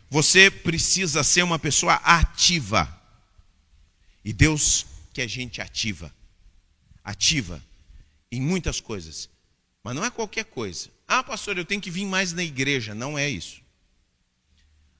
[0.08, 2.92] você precisa ser uma pessoa ativa.
[4.24, 6.14] E Deus quer gente ativa.
[7.04, 7.62] Ativa
[8.30, 9.28] em muitas coisas.
[9.82, 10.90] Mas não é qualquer coisa.
[11.06, 12.94] Ah, pastor, eu tenho que vir mais na igreja.
[12.94, 13.60] Não é isso.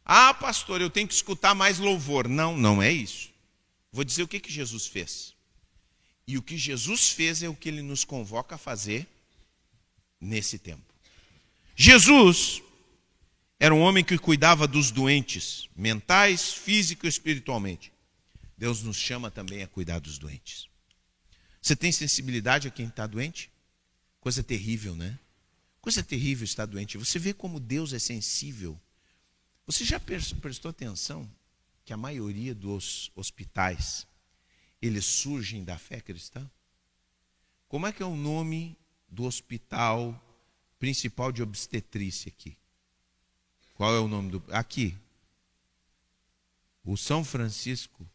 [0.05, 2.29] Ah, pastor, eu tenho que escutar mais louvor.
[2.29, 3.31] Não, não é isso.
[3.91, 5.35] Vou dizer o que, que Jesus fez.
[6.27, 9.07] E o que Jesus fez é o que ele nos convoca a fazer
[10.21, 10.86] nesse tempo.
[11.77, 12.63] Jesus
[13.61, 17.93] era um homem que cuidava dos doentes, mentais, físico e espiritualmente.
[18.59, 20.69] Deus nos chama também a cuidar dos doentes.
[21.61, 23.51] Você tem sensibilidade a quem está doente?
[24.19, 25.19] Coisa terrível, né?
[25.81, 26.99] Coisa terrível estar doente.
[26.99, 28.81] Você vê como Deus é sensível
[29.67, 31.29] você já prestou atenção
[31.85, 34.07] que a maioria dos hospitais
[34.81, 36.49] eles surgem da fé cristã?
[37.67, 40.23] Como é que é o nome do hospital
[40.87, 42.57] principal de obstetrícia aqui?
[43.75, 44.97] Qual é o nome do aqui?
[46.85, 48.09] O São Francisco.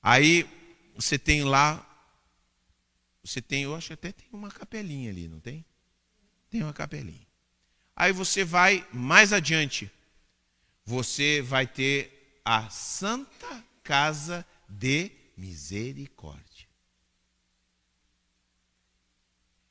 [0.00, 0.48] Aí
[0.94, 1.90] você tem lá
[3.24, 5.64] você tem, eu acho que até tem uma capelinha ali, não tem?
[6.50, 7.26] Tem uma capelinha.
[7.96, 9.90] Aí você vai mais adiante.
[10.84, 16.53] Você vai ter a Santa Casa de Misericórdia.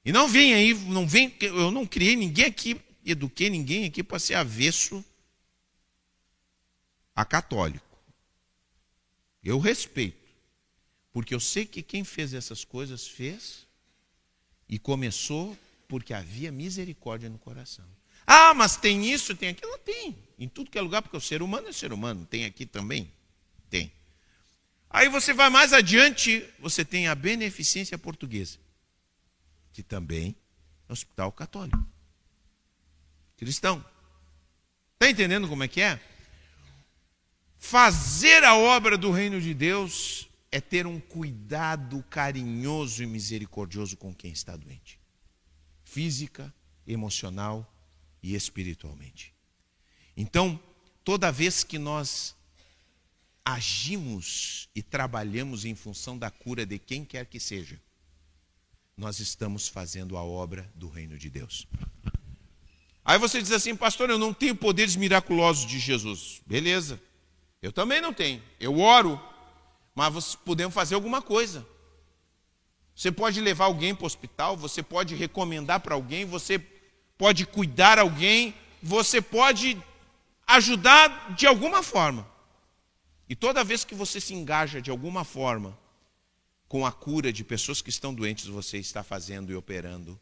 [0.06, 4.20] E não vem aí, não vem, eu não criei ninguém aqui, eduquei ninguém aqui para
[4.20, 5.04] ser avesso
[7.16, 7.86] a católico.
[9.44, 10.18] Eu respeito,
[11.12, 13.66] porque eu sei que quem fez essas coisas fez
[14.68, 17.86] e começou porque havia misericórdia no coração.
[18.26, 19.78] Ah, mas tem isso, tem aquilo?
[19.80, 20.18] Tem.
[20.39, 22.26] Em tudo que é lugar, porque o ser humano é ser humano.
[22.26, 23.12] Tem aqui também?
[23.70, 23.92] Tem.
[24.89, 28.58] Aí você vai mais adiante, você tem a Beneficência Portuguesa,
[29.74, 30.36] que também
[30.88, 31.86] é um hospital católico.
[33.36, 33.84] Cristão.
[34.94, 36.00] Está entendendo como é que é?
[37.58, 44.14] Fazer a obra do reino de Deus é ter um cuidado carinhoso e misericordioso com
[44.14, 45.00] quem está doente.
[45.84, 46.54] Física,
[46.86, 47.68] emocional
[48.22, 49.34] e espiritualmente.
[50.16, 50.60] Então,
[51.04, 52.36] toda vez que nós
[53.44, 57.82] agimos e trabalhamos em função da cura de quem quer que seja,
[58.96, 61.68] nós estamos fazendo a obra do reino de Deus.
[63.04, 66.42] Aí você diz assim, pastor, eu não tenho poderes miraculosos de Jesus.
[66.46, 67.02] Beleza,
[67.62, 68.42] eu também não tenho.
[68.60, 69.22] Eu oro,
[69.94, 71.68] mas podemos fazer alguma coisa.
[72.96, 76.60] Você pode levar alguém para o hospital, você pode recomendar para alguém, você
[77.18, 79.82] pode cuidar alguém, você pode
[80.46, 82.28] ajudar de alguma forma.
[83.28, 85.78] E toda vez que você se engaja de alguma forma
[86.74, 90.20] com a cura de pessoas que estão doentes, você está fazendo e operando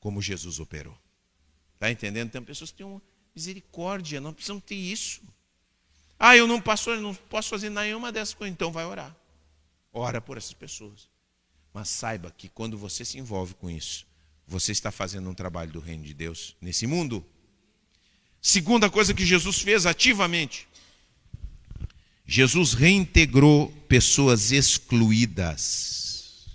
[0.00, 0.98] como Jesus operou.
[1.74, 2.28] Está entendendo?
[2.28, 3.00] Tem pessoas que têm uma
[3.32, 5.22] misericórdia, não precisam ter isso.
[6.18, 8.52] Ah, eu não, pastor, não posso fazer nenhuma dessas coisas.
[8.52, 9.14] Então vai orar.
[9.92, 11.08] Ora por essas pessoas.
[11.72, 14.04] Mas saiba que quando você se envolve com isso,
[14.44, 17.24] você está fazendo um trabalho do reino de Deus nesse mundo.
[18.40, 20.66] Segunda coisa que Jesus fez ativamente:
[22.34, 26.46] Jesus reintegrou pessoas excluídas,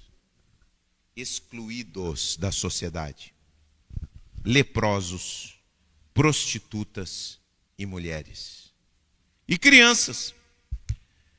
[1.16, 3.32] excluídos da sociedade,
[4.44, 5.60] leprosos,
[6.16, 7.40] prostitutas
[7.78, 8.74] e mulheres
[9.48, 10.34] e crianças.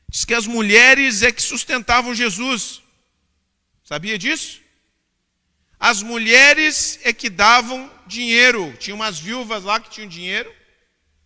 [0.09, 2.81] Diz que as mulheres é que sustentavam Jesus.
[3.83, 4.61] Sabia disso?
[5.81, 8.72] As mulheres é que davam dinheiro.
[8.77, 10.55] Tinha umas viúvas lá que tinham dinheiro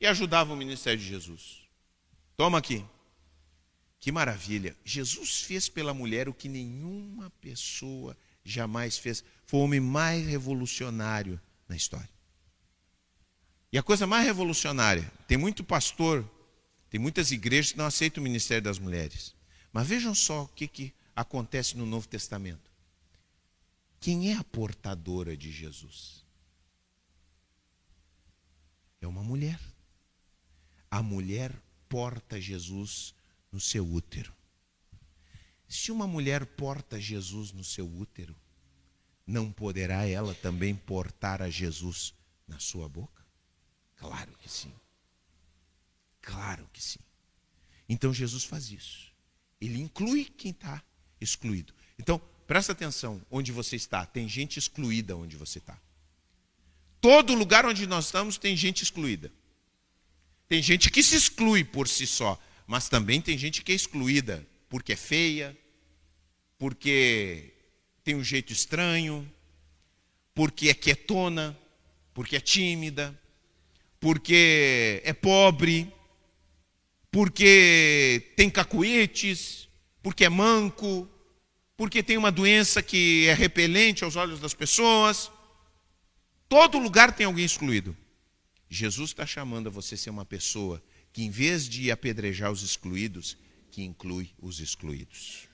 [0.00, 1.60] e ajudavam o ministério de Jesus.
[2.38, 2.82] Toma aqui.
[4.02, 4.76] Que maravilha.
[4.84, 9.24] Jesus fez pela mulher o que nenhuma pessoa jamais fez.
[9.46, 12.10] Foi o homem mais revolucionário na história.
[13.72, 16.28] E a coisa mais revolucionária, tem muito pastor
[16.92, 19.34] tem muitas igrejas que não aceitam o ministério das mulheres.
[19.72, 22.70] Mas vejam só o que, que acontece no Novo Testamento.
[23.98, 26.22] Quem é a portadora de Jesus?
[29.00, 29.58] É uma mulher.
[30.90, 31.50] A mulher
[31.88, 33.14] porta Jesus
[33.52, 34.32] no seu útero.
[35.68, 38.34] Se uma mulher porta Jesus no seu útero,
[39.26, 42.14] não poderá ela também portar a Jesus
[42.48, 43.24] na sua boca?
[43.96, 44.72] Claro que sim.
[46.20, 46.98] Claro que sim.
[47.88, 49.12] Então Jesus faz isso.
[49.60, 50.82] Ele inclui quem está
[51.20, 51.72] excluído.
[51.98, 54.04] Então, presta atenção onde você está.
[54.04, 55.78] Tem gente excluída onde você está.
[57.00, 59.32] Todo lugar onde nós estamos tem gente excluída.
[60.48, 62.38] Tem gente que se exclui por si só,
[62.72, 65.54] mas também tem gente que é excluída porque é feia,
[66.56, 67.52] porque
[68.02, 69.30] tem um jeito estranho,
[70.34, 71.54] porque é quietona,
[72.14, 73.14] porque é tímida,
[74.00, 75.92] porque é pobre,
[77.10, 79.68] porque tem cacuetes,
[80.02, 81.06] porque é manco,
[81.76, 85.30] porque tem uma doença que é repelente aos olhos das pessoas.
[86.48, 87.94] Todo lugar tem alguém excluído.
[88.70, 90.82] Jesus está chamando a você ser uma pessoa
[91.12, 93.36] que, em vez de apedrejar os excluídos,
[93.70, 95.48] que inclui os excluídos.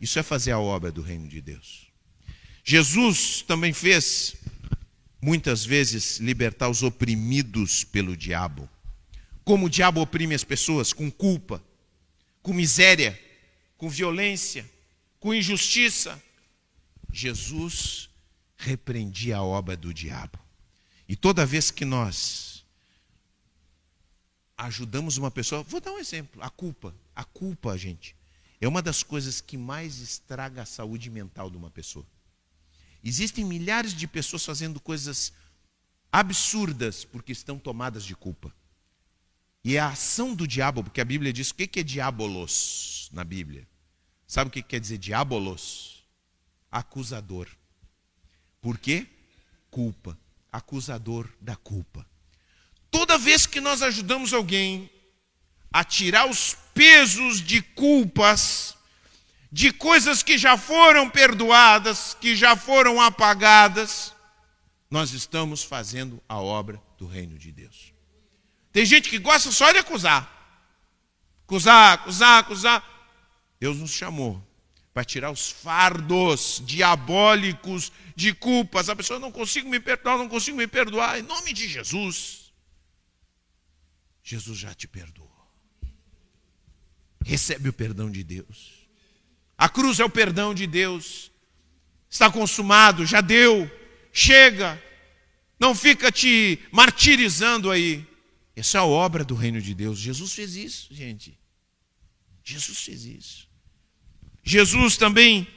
[0.00, 1.88] Isso é fazer a obra do reino de Deus.
[2.64, 4.36] Jesus também fez,
[5.20, 8.68] muitas vezes, libertar os oprimidos pelo diabo
[9.48, 11.64] como o diabo oprime as pessoas com culpa,
[12.42, 13.18] com miséria,
[13.78, 14.70] com violência,
[15.18, 16.22] com injustiça.
[17.10, 18.10] Jesus
[18.58, 20.38] repreendia a obra do diabo.
[21.08, 22.57] E toda vez que nós
[24.58, 26.92] ajudamos uma pessoa, vou dar um exemplo, a culpa.
[27.14, 28.16] A culpa, gente,
[28.60, 32.04] é uma das coisas que mais estraga a saúde mental de uma pessoa.
[33.02, 35.32] Existem milhares de pessoas fazendo coisas
[36.10, 38.52] absurdas porque estão tomadas de culpa.
[39.62, 43.22] E é a ação do diabo, porque a Bíblia diz o que é diabolos na
[43.22, 43.66] Bíblia.
[44.26, 46.04] Sabe o que quer dizer diabolos?
[46.70, 47.48] Acusador.
[48.60, 49.06] Por quê?
[49.70, 50.18] Culpa.
[50.50, 52.04] Acusador da culpa.
[53.18, 54.90] Vez que nós ajudamos alguém
[55.72, 58.76] a tirar os pesos de culpas,
[59.50, 64.14] de coisas que já foram perdoadas, que já foram apagadas,
[64.90, 67.92] nós estamos fazendo a obra do reino de Deus.
[68.72, 70.34] Tem gente que gosta só de acusar.
[71.44, 72.98] Acusar, acusar, acusar.
[73.60, 74.42] Deus nos chamou
[74.94, 78.88] para tirar os fardos diabólicos de culpas.
[78.88, 81.18] A pessoa não consigo me perdoar, não consigo me perdoar.
[81.18, 82.37] Em nome de Jesus.
[84.28, 85.26] Jesus já te perdoou.
[87.24, 88.86] Recebe o perdão de Deus.
[89.56, 91.32] A cruz é o perdão de Deus.
[92.10, 93.70] Está consumado, já deu.
[94.12, 94.82] Chega.
[95.58, 98.06] Não fica te martirizando aí.
[98.54, 99.98] Essa é a obra do reino de Deus.
[99.98, 101.38] Jesus fez isso, gente.
[102.44, 103.48] Jesus fez isso.
[104.44, 105.48] Jesus também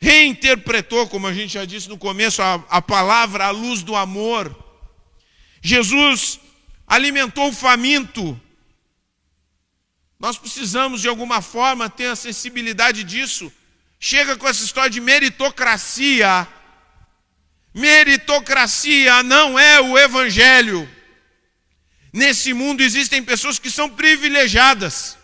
[0.00, 4.52] reinterpretou, como a gente já disse no começo, a, a palavra à luz do amor.
[5.62, 6.40] Jesus
[6.86, 8.40] alimentou o faminto.
[10.18, 13.52] Nós precisamos, de alguma forma, ter a sensibilidade disso.
[13.98, 16.46] Chega com essa história de meritocracia.
[17.74, 20.88] Meritocracia não é o evangelho.
[22.12, 25.16] Nesse mundo existem pessoas que são privilegiadas.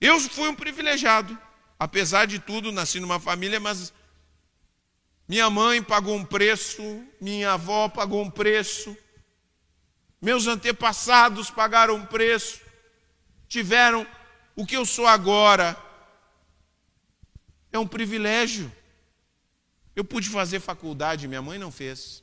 [0.00, 1.38] Eu fui um privilegiado.
[1.78, 3.92] Apesar de tudo, nasci numa família, mas
[5.28, 8.96] minha mãe pagou um preço, minha avó pagou um preço,
[10.22, 12.60] meus antepassados pagaram preço,
[13.48, 14.06] tiveram
[14.54, 15.76] o que eu sou agora.
[17.72, 18.70] É um privilégio.
[19.96, 22.22] Eu pude fazer faculdade, minha mãe não fez.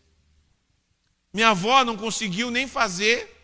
[1.34, 3.36] Minha avó não conseguiu nem fazer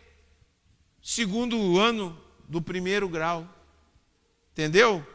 [1.02, 3.46] segundo ano do primeiro grau.
[4.52, 5.06] Entendeu?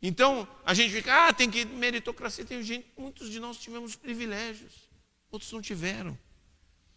[0.00, 4.72] Então, a gente fica, ah, tem que meritocracia, tem gente, muitos de nós tivemos privilégios,
[5.30, 6.18] outros não tiveram.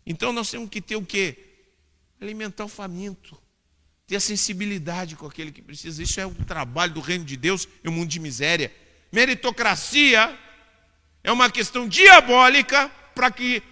[0.05, 1.48] Então nós temos que ter o quê?
[2.21, 3.39] Alimentar o faminto,
[4.05, 6.03] ter a sensibilidade com aquele que precisa.
[6.03, 8.73] Isso é o trabalho do reino de Deus e o mundo de miséria.
[9.11, 10.37] Meritocracia
[11.23, 13.63] é uma questão diabólica para que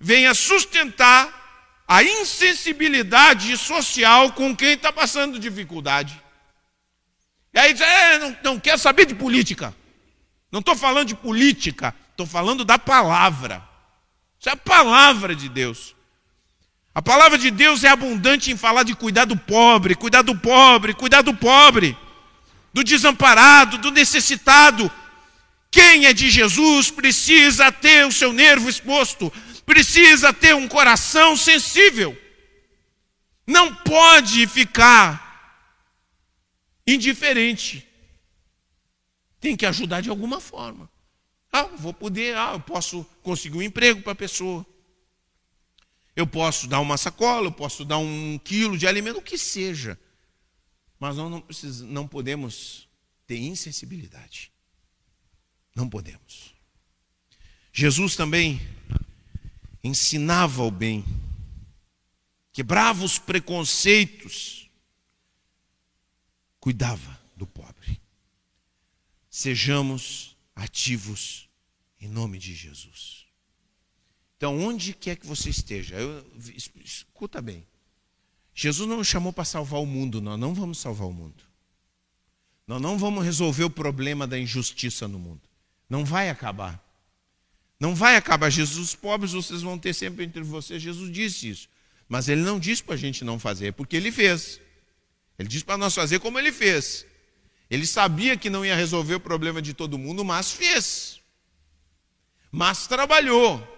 [0.00, 1.42] venha sustentar
[1.86, 6.20] a insensibilidade social com quem está passando dificuldade.
[7.54, 9.74] E aí diz, é, não, não quer saber de política.
[10.50, 13.62] Não estou falando de política, estou falando da palavra.
[14.38, 15.94] Isso é a palavra de Deus.
[16.94, 20.92] A palavra de Deus é abundante em falar de cuidar do pobre, cuidar do pobre,
[20.92, 21.96] cuidar do pobre,
[22.72, 24.90] do desamparado, do necessitado.
[25.70, 29.32] Quem é de Jesus precisa ter o seu nervo exposto,
[29.64, 32.16] precisa ter um coração sensível.
[33.46, 35.32] Não pode ficar
[36.86, 37.88] indiferente.
[39.40, 40.90] Tem que ajudar de alguma forma.
[41.50, 44.64] Ah, vou poder, ah, eu posso conseguir um emprego para a pessoa.
[46.14, 49.98] Eu posso dar uma sacola, eu posso dar um quilo de alimento, o que seja.
[50.98, 52.88] Mas nós não, precisamos, não podemos
[53.26, 54.52] ter insensibilidade.
[55.74, 56.54] Não podemos.
[57.72, 58.60] Jesus também
[59.82, 61.04] ensinava o bem,
[62.52, 64.68] quebrava os preconceitos,
[66.60, 68.00] cuidava do pobre.
[69.30, 71.48] Sejamos ativos
[71.98, 73.21] em nome de Jesus.
[74.42, 76.26] Então, onde quer que você esteja, eu,
[76.84, 77.64] escuta bem.
[78.52, 81.44] Jesus não nos chamou para salvar o mundo, nós não vamos salvar o mundo.
[82.66, 85.42] Nós não vamos resolver o problema da injustiça no mundo.
[85.88, 86.84] Não vai acabar.
[87.78, 88.50] Não vai acabar.
[88.50, 90.82] Jesus, os pobres vocês vão ter sempre entre vocês.
[90.82, 91.68] Jesus disse isso.
[92.08, 94.60] Mas ele não disse para a gente não fazer, porque ele fez.
[95.38, 97.06] Ele disse para nós fazer como ele fez.
[97.70, 101.20] Ele sabia que não ia resolver o problema de todo mundo, mas fez.
[102.50, 103.70] Mas trabalhou.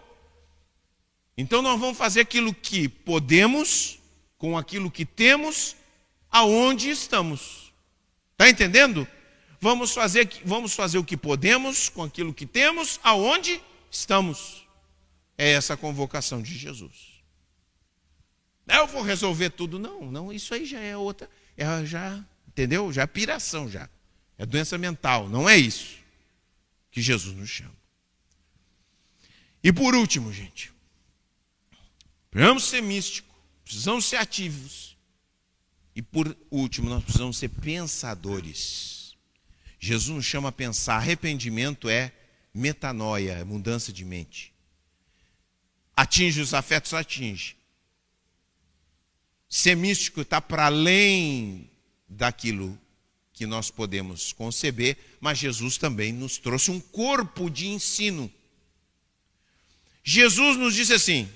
[1.36, 3.98] Então nós vamos fazer aquilo que podemos,
[4.38, 5.76] com aquilo que temos,
[6.30, 7.72] aonde estamos.
[8.32, 9.06] Está entendendo?
[9.60, 13.60] Vamos fazer, vamos fazer o que podemos com aquilo que temos, aonde
[13.90, 14.66] estamos.
[15.36, 17.14] É essa a convocação de Jesus.
[18.66, 19.78] Eu vou resolver tudo.
[19.78, 21.28] Não, não, isso aí já é outra.
[21.56, 22.92] É já, entendeu?
[22.92, 23.88] Já é piração já.
[24.36, 25.96] É doença mental, não é isso
[26.90, 27.74] que Jesus nos chama.
[29.62, 30.73] E por último, gente,
[32.34, 33.32] precisamos ser místicos,
[33.64, 34.96] precisamos ser ativos.
[35.94, 39.14] E por último, nós precisamos ser pensadores.
[39.78, 40.96] Jesus nos chama a pensar.
[40.96, 42.12] Arrependimento é
[42.52, 44.52] metanoia, é mudança de mente.
[45.96, 47.56] Atinge os afetos, atinge.
[49.48, 51.70] Ser místico está para além
[52.08, 52.76] daquilo
[53.32, 58.28] que nós podemos conceber, mas Jesus também nos trouxe um corpo de ensino.
[60.02, 61.28] Jesus nos disse assim: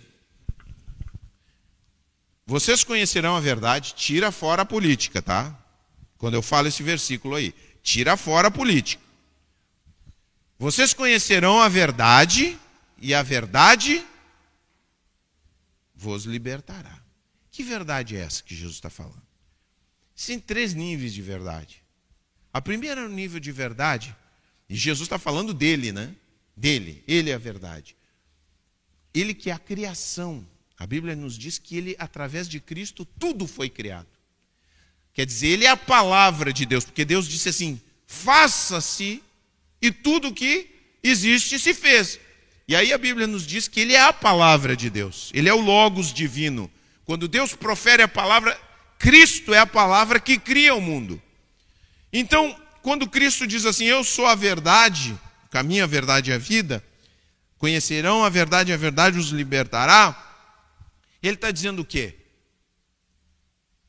[2.49, 5.55] Vocês conhecerão a verdade, tira fora a política, tá?
[6.17, 9.03] Quando eu falo esse versículo aí, tira fora a política.
[10.59, 12.59] Vocês conhecerão a verdade,
[13.03, 14.03] e a verdade
[15.95, 16.99] vos libertará.
[17.51, 19.21] Que verdade é essa que Jesus está falando?
[20.17, 21.83] Tem três níveis de verdade.
[22.51, 24.17] A primeira nível de verdade,
[24.71, 26.17] e Jesus está falando dele, né?
[26.57, 27.95] Dele, ele é a verdade.
[29.13, 30.49] Ele que é a criação.
[30.79, 34.07] A Bíblia nos diz que ele, através de Cristo, tudo foi criado.
[35.12, 39.20] Quer dizer, ele é a palavra de Deus, porque Deus disse assim: faça-se,
[39.83, 40.70] e tudo que
[41.03, 42.20] existe se fez.
[42.68, 45.55] E aí a Bíblia nos diz que ele é a palavra de Deus, ele é
[45.55, 46.70] o Logos divino.
[47.05, 48.57] Quando Deus profere a palavra,
[48.99, 51.20] Cristo é a palavra que cria o mundo.
[52.12, 56.39] Então, quando Cristo diz assim: Eu sou a verdade, o caminho, a verdade e a
[56.39, 56.85] vida,
[57.59, 60.28] conhecerão a verdade e a verdade os libertará.
[61.29, 62.16] Ele está dizendo o quê?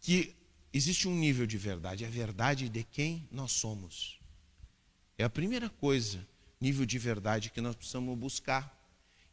[0.01, 0.35] Que
[0.73, 4.19] existe um nível de verdade, a verdade de quem nós somos.
[5.17, 6.25] É a primeira coisa,
[6.59, 8.77] nível de verdade que nós precisamos buscar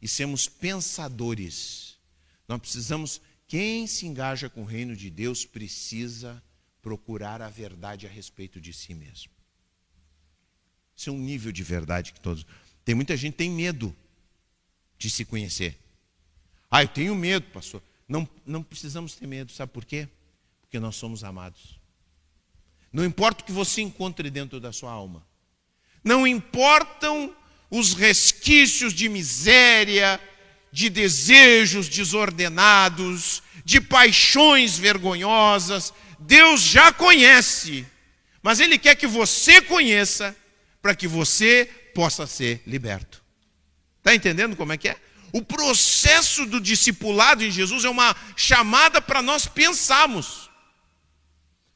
[0.01, 1.97] e sermos pensadores.
[2.47, 6.41] Nós precisamos, quem se engaja com o reino de Deus precisa
[6.81, 9.33] procurar a verdade a respeito de si mesmo.
[10.95, 12.45] Isso é um nível de verdade que todos.
[12.85, 13.93] Tem muita gente que tem medo
[14.97, 15.77] de se conhecer.
[16.71, 17.83] Ah, eu tenho medo, pastor.
[18.07, 20.07] Não, não precisamos ter medo, sabe por quê?
[20.61, 21.79] Porque nós somos amados.
[22.91, 25.25] Não importa o que você encontre dentro da sua alma.
[26.03, 27.35] Não importam
[27.69, 30.19] os resquícios de miséria,
[30.71, 35.93] de desejos desordenados, de paixões vergonhosas.
[36.19, 37.85] Deus já conhece,
[38.41, 40.35] mas Ele quer que você conheça
[40.81, 43.23] para que você possa ser liberto.
[43.97, 44.97] Está entendendo como é que é?
[45.31, 50.49] O processo do discipulado em Jesus é uma chamada para nós pensarmos.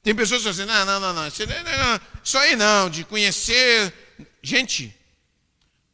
[0.04, 3.94] Tem pessoas que dizem não, não, não, não, isso aí não, de conhecer.
[4.42, 4.96] Gente,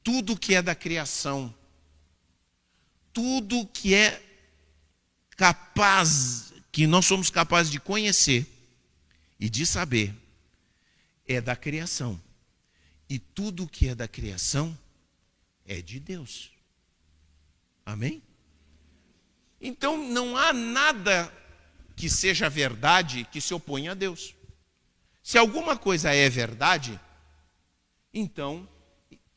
[0.01, 1.53] tudo que é da criação,
[3.11, 4.23] tudo que é
[5.35, 8.47] capaz, que nós somos capazes de conhecer
[9.39, 10.15] e de saber,
[11.27, 12.21] é da criação.
[13.09, 14.77] E tudo que é da criação
[15.65, 16.51] é de Deus.
[17.87, 18.21] Amém?
[19.61, 21.33] Então não há nada
[21.95, 24.35] que seja verdade que se oponha a Deus.
[25.23, 26.99] Se alguma coisa é verdade,
[28.13, 28.67] então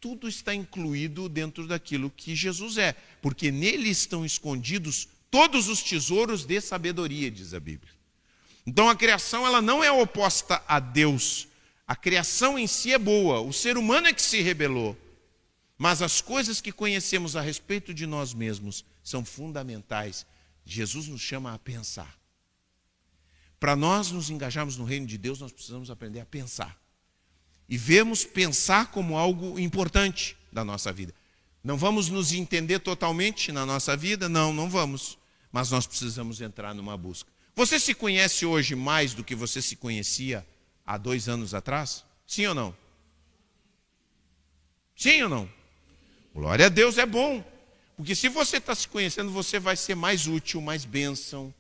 [0.01, 6.45] tudo está incluído dentro daquilo que Jesus é, porque nele estão escondidos todos os tesouros
[6.45, 7.93] de sabedoria, diz a Bíblia.
[8.67, 11.47] Então a criação ela não é oposta a Deus.
[11.87, 14.97] A criação em si é boa, o ser humano é que se rebelou.
[15.81, 20.27] Mas as coisas que conhecemos a respeito de nós mesmos são fundamentais.
[20.63, 22.19] Jesus nos chama a pensar.
[23.59, 26.79] Para nós nos engajarmos no reino de Deus, nós precisamos aprender a pensar.
[27.67, 31.15] E vemos pensar como algo importante da nossa vida.
[31.65, 34.29] Não vamos nos entender totalmente na nossa vida?
[34.29, 35.17] Não, não vamos.
[35.51, 37.33] Mas nós precisamos entrar numa busca.
[37.57, 40.47] Você se conhece hoje mais do que você se conhecia
[40.85, 42.05] há dois anos atrás?
[42.27, 42.77] Sim ou não?
[44.95, 45.60] Sim ou não?
[46.35, 47.45] Glória a Deus, é bom.
[47.97, 51.53] Porque se você está se conhecendo, você vai ser mais útil, mais bênção,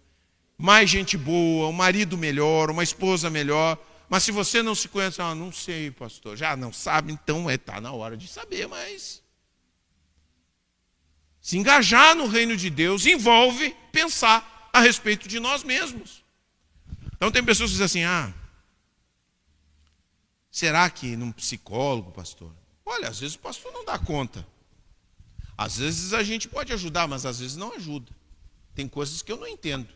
[0.56, 3.78] mais gente boa, um marido melhor, uma esposa melhor.
[4.08, 7.72] Mas se você não se conhece, ah, não sei, pastor, já não sabe, então está
[7.72, 9.22] é, tá na hora de saber, mas.
[11.40, 16.24] Se engajar no reino de Deus envolve pensar a respeito de nós mesmos.
[17.14, 18.32] Então tem pessoas que dizem assim: ah,
[20.50, 22.52] será que num psicólogo, pastor?
[22.84, 24.46] Olha, às vezes o pastor não dá conta.
[25.60, 28.10] Às vezes a gente pode ajudar, mas às vezes não ajuda.
[28.74, 29.86] Tem coisas que eu não entendo.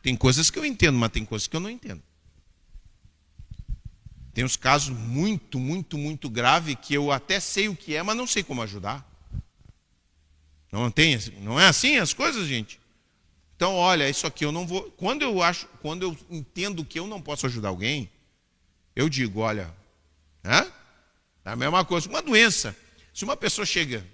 [0.00, 2.00] Tem coisas que eu entendo, mas tem coisas que eu não entendo.
[4.32, 8.16] Tem uns casos muito, muito, muito graves que eu até sei o que é, mas
[8.16, 9.04] não sei como ajudar.
[10.70, 12.78] Não tem, não é assim as coisas, gente?
[13.56, 14.88] Então, olha, isso aqui eu não vou.
[14.92, 18.08] Quando eu acho, quando eu entendo que eu não posso ajudar alguém,
[18.94, 19.74] eu digo, olha,
[20.44, 20.70] é
[21.44, 22.76] a mesma coisa, uma doença.
[23.12, 24.06] Se uma pessoa chega,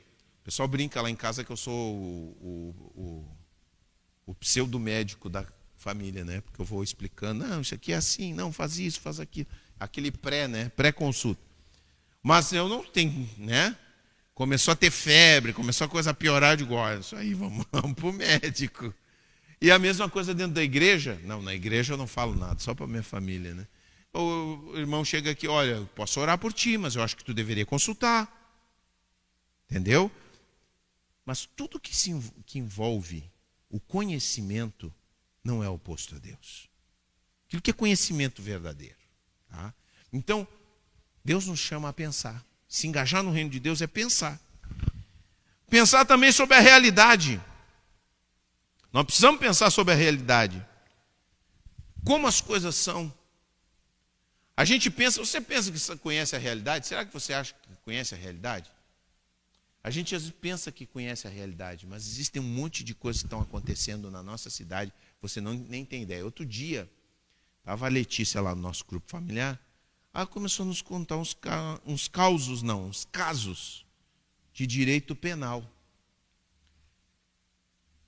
[0.43, 3.37] o pessoal brinca lá em casa que eu sou o, o, o,
[4.27, 6.41] o pseudo médico da família, né?
[6.41, 9.47] Porque eu vou explicando, não, isso aqui é assim, não, faz isso, faz aquilo.
[9.79, 10.69] Aquele pré, né?
[10.71, 11.41] Pré-consulta.
[12.21, 13.77] Mas eu não tenho, né?
[14.35, 17.95] Começou a ter febre, começou a coisa a piorar, de igual, isso aí, vamos, vamos
[17.95, 18.93] para o médico.
[19.61, 21.21] E a mesma coisa dentro da igreja?
[21.23, 23.65] Não, na igreja eu não falo nada, só para minha família, né?
[24.13, 27.65] O irmão chega aqui, olha, posso orar por ti, mas eu acho que tu deveria
[27.65, 28.29] consultar.
[29.71, 30.11] Entendeu?
[31.25, 32.13] Mas tudo que, se,
[32.47, 33.31] que envolve
[33.71, 34.93] o conhecimento
[35.43, 36.69] não é oposto a Deus.
[37.47, 38.97] Aquilo que é conhecimento verdadeiro.
[39.51, 39.73] Tá?
[40.13, 40.47] Então,
[41.25, 42.45] Deus nos chama a pensar.
[42.69, 44.41] Se engajar no reino de Deus é pensar.
[45.69, 47.41] Pensar também sobre a realidade.
[48.93, 50.65] Nós precisamos pensar sobre a realidade.
[52.05, 53.13] Como as coisas são.
[54.57, 56.87] A gente pensa, você pensa que conhece a realidade?
[56.87, 58.71] Será que você acha que conhece a realidade?
[59.85, 63.23] A gente às vezes pensa que conhece a realidade, mas existem um monte de coisas
[63.23, 66.25] que estão acontecendo na nossa cidade você não, nem tem ideia.
[66.25, 66.91] Outro dia,
[67.61, 69.59] estava a Letícia lá no nosso grupo familiar.
[70.13, 71.37] Ela começou a nos contar uns,
[71.87, 73.87] uns causos, não, uns casos
[74.53, 75.65] de direito penal.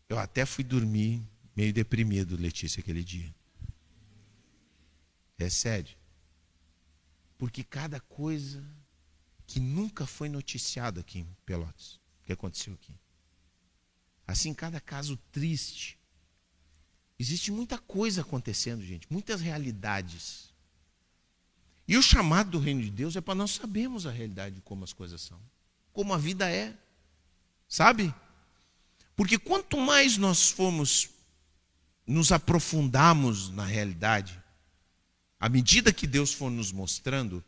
[0.09, 1.23] Eu até fui dormir
[1.55, 3.33] meio deprimido, Letícia, aquele dia.
[5.39, 5.97] É sério.
[7.39, 8.63] Porque cada coisa
[9.47, 12.95] que nunca foi noticiada aqui em Pelotas, que aconteceu aqui.
[14.27, 15.99] Assim, cada caso triste
[17.19, 20.53] Existe muita coisa acontecendo, gente, muitas realidades.
[21.87, 24.85] E o chamado do reino de Deus é para nós sabermos a realidade de como
[24.85, 25.41] as coisas são,
[25.93, 26.77] como a vida é.
[27.69, 28.13] Sabe?
[29.15, 31.11] Porque quanto mais nós formos
[32.07, 34.43] nos aprofundarmos na realidade,
[35.39, 37.45] à medida que Deus for nos mostrando,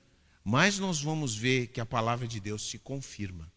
[0.49, 3.53] mais nós vamos ver que a palavra de Deus se confirma,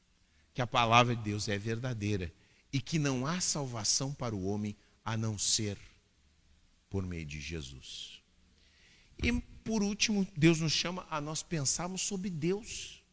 [0.55, 2.33] que a palavra de Deus é verdadeira
[2.73, 4.75] e que não há salvação para o homem
[5.05, 5.77] a não ser
[6.89, 8.19] por meio de Jesus.
[9.21, 9.31] E
[9.63, 13.03] por último, Deus nos chama a nós pensarmos sobre Deus.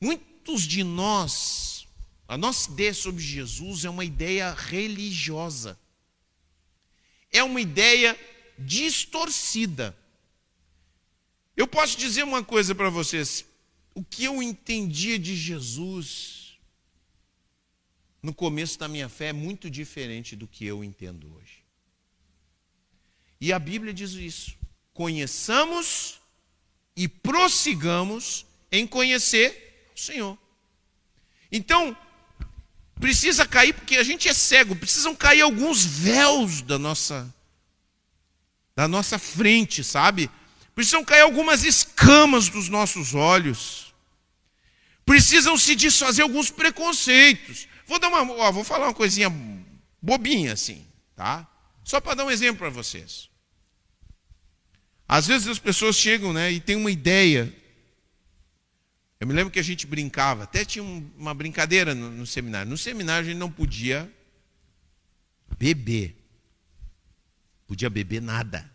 [0.00, 1.86] Muitos de nós,
[2.26, 5.78] a nossa ideia sobre Jesus é uma ideia religiosa.
[7.30, 8.18] É uma ideia
[8.58, 9.96] distorcida.
[11.60, 13.44] Eu posso dizer uma coisa para vocês.
[13.94, 16.58] O que eu entendia de Jesus
[18.22, 21.62] no começo da minha fé é muito diferente do que eu entendo hoje.
[23.38, 24.56] E a Bíblia diz isso.
[24.94, 26.18] Conheçamos
[26.96, 30.38] e prossigamos em conhecer o Senhor.
[31.52, 31.94] Então,
[32.98, 37.34] precisa cair, porque a gente é cego, precisam cair alguns véus da nossa
[38.74, 40.30] da nossa frente, sabe?
[40.74, 43.94] Precisam cair algumas escamas dos nossos olhos.
[45.04, 47.66] Precisam se desfazer alguns preconceitos.
[47.86, 49.28] Vou dar uma, ó, vou falar uma coisinha
[50.00, 51.46] bobinha assim, tá?
[51.82, 53.28] Só para dar um exemplo para vocês.
[55.08, 57.52] Às vezes as pessoas chegam, né, e tem uma ideia.
[59.18, 62.70] Eu me lembro que a gente brincava, até tinha uma brincadeira no, no seminário.
[62.70, 64.10] No seminário a gente não podia
[65.58, 66.16] beber.
[67.66, 68.69] Podia beber nada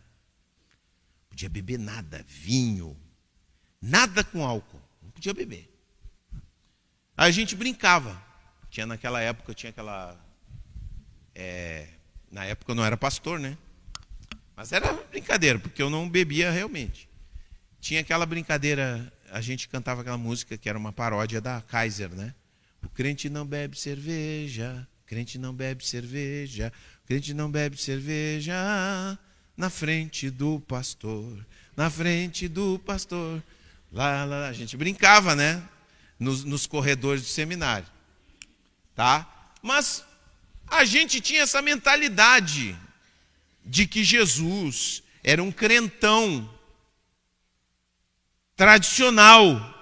[1.35, 2.97] podia beber nada, vinho,
[3.81, 5.69] nada com álcool, não podia beber.
[7.17, 8.23] Aí a gente brincava.
[8.69, 10.17] Tinha naquela época, tinha aquela.
[11.33, 11.89] É,
[12.31, 13.57] na época eu não era pastor, né?
[14.55, 17.09] Mas era brincadeira, porque eu não bebia realmente.
[17.81, 22.33] Tinha aquela brincadeira, a gente cantava aquela música que era uma paródia da Kaiser, né?
[22.81, 26.71] O crente não bebe cerveja, crente não bebe cerveja,
[27.05, 28.55] crente não bebe cerveja,
[29.55, 31.45] na frente do pastor,
[31.75, 33.43] na frente do pastor.
[33.91, 35.63] Lá, lá, a gente brincava, né?
[36.19, 37.87] Nos, nos corredores do seminário.
[38.93, 39.51] Tá?
[39.61, 40.03] Mas
[40.67, 42.77] a gente tinha essa mentalidade
[43.65, 46.49] de que Jesus era um crentão
[48.55, 49.73] tradicional.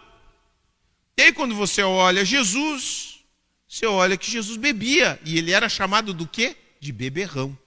[1.18, 3.20] E aí, quando você olha Jesus,
[3.68, 5.20] você olha que Jesus bebia.
[5.26, 6.56] E ele era chamado do quê?
[6.80, 7.58] De beberrão.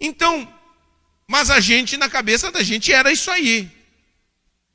[0.00, 0.52] Então,
[1.28, 3.70] mas a gente, na cabeça da gente, era isso aí.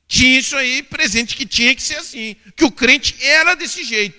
[0.06, 2.36] Tinha isso aí presente, que tinha que ser assim.
[2.54, 4.16] Que o crente era desse jeito.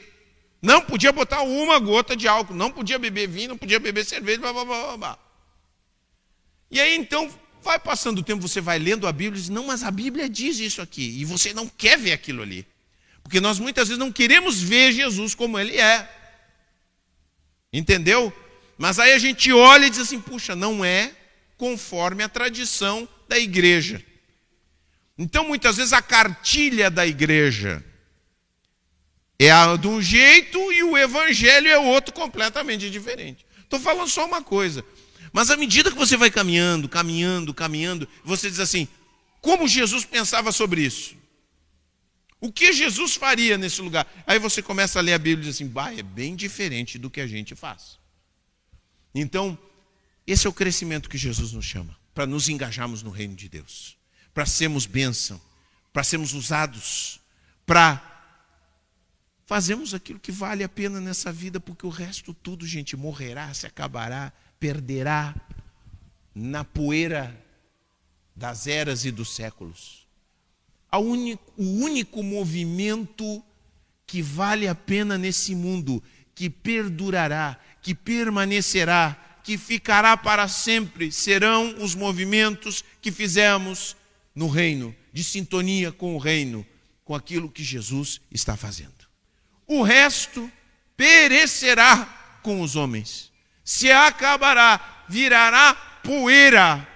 [0.62, 4.40] Não podia botar uma gota de álcool, não podia beber vinho, não podia beber cerveja,
[4.40, 5.20] blá, blá, blá, blá.
[6.70, 9.68] E aí então, vai passando o tempo, você vai lendo a Bíblia e diz, não,
[9.68, 11.18] mas a Bíblia diz isso aqui.
[11.18, 12.68] E você não quer ver aquilo ali.
[13.24, 16.10] Porque nós muitas vezes não queremos ver Jesus como ele é.
[17.72, 18.34] Entendeu?
[18.78, 21.16] Mas aí a gente olha e diz assim, puxa, não é
[21.58, 24.04] conforme a tradição da igreja.
[25.18, 27.84] Então, muitas vezes, a cartilha da igreja
[29.40, 33.46] é de um jeito e o evangelho é outro completamente diferente.
[33.64, 34.84] Estou falando só uma coisa.
[35.32, 38.88] Mas à medida que você vai caminhando, caminhando, caminhando, você diz assim:
[39.42, 41.16] como Jesus pensava sobre isso?
[42.40, 44.08] O que Jesus faria nesse lugar?
[44.26, 47.10] Aí você começa a ler a Bíblia e diz assim: bah, é bem diferente do
[47.10, 48.00] que a gente faz.
[49.14, 49.58] Então,
[50.28, 53.98] esse é o crescimento que Jesus nos chama, para nos engajarmos no reino de Deus,
[54.34, 55.40] para sermos bênção,
[55.94, 57.20] para sermos usados,
[57.66, 58.02] para
[59.46, 63.68] fazermos aquilo que vale a pena nessa vida, porque o resto tudo, gente, morrerá, se
[63.68, 65.36] acabará, perderá
[66.34, 67.40] na poeira
[68.36, 70.06] das eras e dos séculos.
[70.92, 73.44] Único, o único movimento
[74.08, 76.02] que vale a pena nesse mundo,
[76.34, 83.96] que perdurará, que permanecerá, que ficará para sempre serão os movimentos que fizemos
[84.34, 86.66] no reino, de sintonia com o reino,
[87.06, 89.06] com aquilo que Jesus está fazendo.
[89.68, 90.52] O resto
[90.98, 93.32] perecerá com os homens,
[93.64, 96.88] se acabará, virará poeira,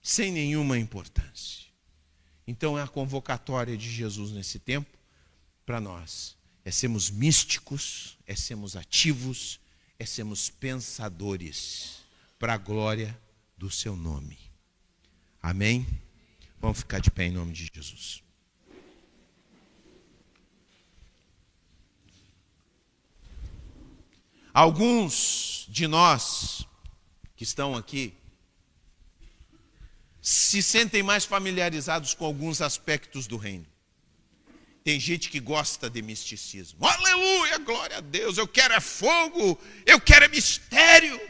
[0.00, 1.66] sem nenhuma importância.
[2.46, 4.98] Então é a convocatória de Jesus nesse tempo
[5.66, 6.38] para nós.
[6.64, 9.60] É sermos místicos, é sermos ativos,
[10.02, 12.02] é sermos pensadores
[12.36, 13.16] para a glória
[13.56, 14.36] do seu nome.
[15.40, 15.86] Amém?
[16.60, 18.20] Vamos ficar de pé em nome de Jesus.
[24.52, 26.66] Alguns de nós
[27.36, 28.12] que estão aqui
[30.20, 33.71] se sentem mais familiarizados com alguns aspectos do reino.
[34.84, 36.84] Tem gente que gosta de misticismo.
[36.84, 38.36] Aleluia, glória a Deus.
[38.36, 41.20] Eu quero é fogo, eu quero é mistério.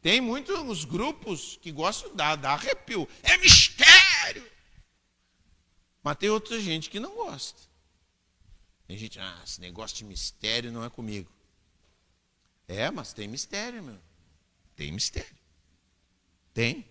[0.00, 3.08] Tem muitos grupos que gostam dar, dar arrepio.
[3.22, 4.50] É mistério.
[6.02, 7.60] Mas tem outra gente que não gosta.
[8.88, 11.30] Tem gente, ah, esse negócio de mistério não é comigo.
[12.66, 13.98] É, mas tem mistério, meu.
[14.74, 15.36] Tem mistério.
[16.52, 16.84] Tem.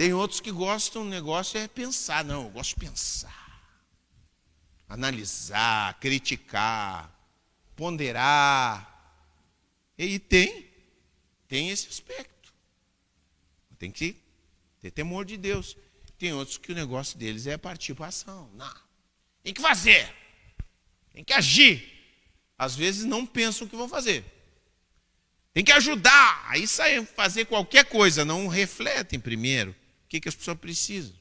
[0.00, 2.24] Tem outros que gostam, o negócio é pensar.
[2.24, 3.60] Não, eu gosto de pensar.
[4.88, 7.14] analisar, criticar,
[7.76, 9.20] ponderar.
[9.98, 10.70] E tem,
[11.46, 12.50] tem esse aspecto.
[13.78, 14.16] Tem que
[14.80, 15.76] ter temor de Deus.
[16.16, 18.50] Tem outros que o negócio deles é partir para ação.
[18.54, 18.74] Não.
[19.42, 20.10] Tem que fazer.
[21.12, 21.86] Tem que agir.
[22.56, 24.24] Às vezes não pensam o que vão fazer.
[25.52, 26.46] Tem que ajudar.
[26.48, 29.78] Aí saem fazer qualquer coisa, não refletem primeiro
[30.10, 31.14] que, que as pessoas precisam.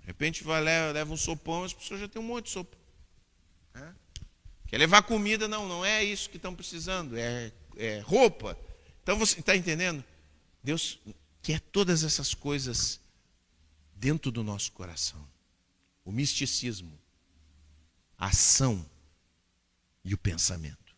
[0.00, 2.76] De repente vai, leva, leva um sopão, as pessoas já têm um monte de sopa.
[4.66, 5.46] Quer levar comida?
[5.46, 8.58] Não, não é isso que estão precisando, é, é roupa.
[9.02, 10.04] Então você está entendendo?
[10.62, 10.98] Deus
[11.40, 13.00] quer todas essas coisas
[13.94, 15.24] dentro do nosso coração.
[16.04, 16.98] O misticismo,
[18.18, 18.84] a ação
[20.04, 20.96] e o pensamento,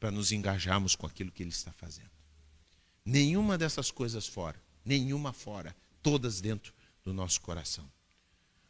[0.00, 2.10] para nos engajarmos com aquilo que Ele está fazendo.
[3.04, 5.74] Nenhuma dessas coisas fora, nenhuma fora,
[6.04, 7.90] todas dentro do nosso coração.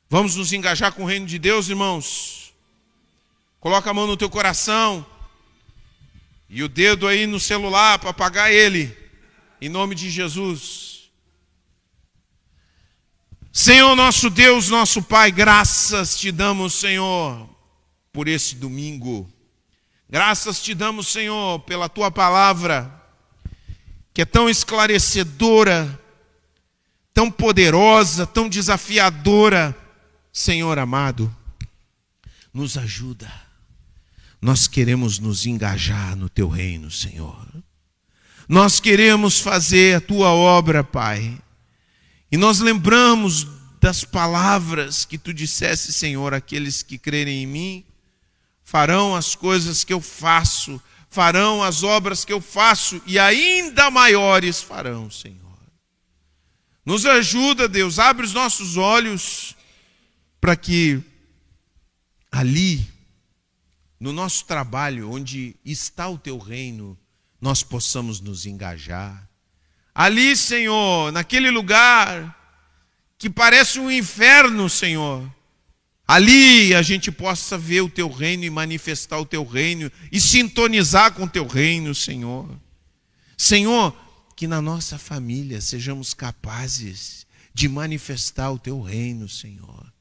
[0.09, 2.55] Vamos nos engajar com o reino de Deus, irmãos.
[3.59, 5.05] Coloca a mão no teu coração
[6.49, 8.97] e o dedo aí no celular para apagar ele,
[9.61, 11.11] em nome de Jesus.
[13.53, 17.49] Senhor nosso Deus, nosso Pai, graças te damos, Senhor,
[18.13, 19.29] por esse domingo.
[20.09, 23.03] Graças te damos, Senhor, pela tua palavra,
[24.13, 26.01] que é tão esclarecedora,
[27.15, 29.75] tão poderosa, tão desafiadora
[30.35, 31.35] Senhor amado,
[32.53, 33.33] nos ajuda.
[34.43, 37.47] Nós queremos nos engajar no teu reino, Senhor.
[38.49, 41.41] Nós queremos fazer a tua obra, Pai.
[42.33, 43.47] E nós lembramos
[43.81, 47.85] das palavras que tu disseste, Senhor, aqueles que crerem em mim
[48.65, 54.61] farão as coisas que eu faço, farão as obras que eu faço e ainda maiores
[54.61, 55.44] farão, Senhor.
[56.85, 59.57] Nos ajuda, Deus, abre os nossos olhos
[60.41, 61.03] para que
[62.31, 62.87] ali,
[63.99, 66.99] no nosso trabalho, onde está o teu reino,
[67.41, 69.29] nós possamos nos engajar.
[69.95, 72.39] Ali, Senhor, naquele lugar
[73.17, 75.27] que parece um inferno, Senhor,
[76.07, 81.13] ali a gente possa ver o teu reino e manifestar o teu reino e sintonizar
[81.13, 82.51] com o teu reino, Senhor.
[83.39, 83.97] Senhor,
[84.37, 89.95] que na nossa família sejamos capazes de manifestar o teu reino, Senhor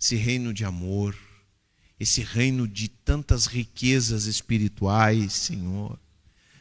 [0.00, 1.16] esse reino de amor,
[1.98, 5.98] esse reino de tantas riquezas espirituais, Senhor.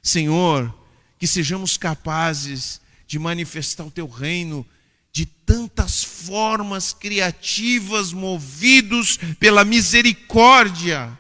[0.02, 0.74] Senhor,
[1.20, 4.66] que sejamos capazes de manifestar o teu reino
[5.12, 11.18] de tantas formas criativas, movidos pela misericórdia,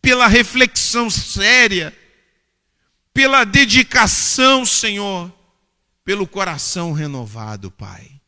[0.00, 1.96] pela reflexão séria,
[3.16, 5.32] pela dedicação, Senhor,
[6.04, 8.20] pelo coração renovado, Pai.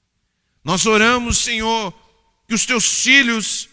[0.65, 1.93] Nós oramos, Senhor,
[2.49, 3.69] que os teus filhos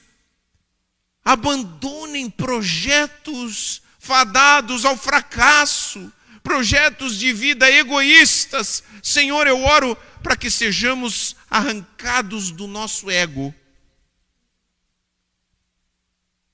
[1.24, 6.12] abandonem projetos fadados ao fracasso,
[6.44, 8.84] projetos de vida egoístas.
[9.02, 13.56] Senhor, eu oro para que sejamos arrancados do nosso ego,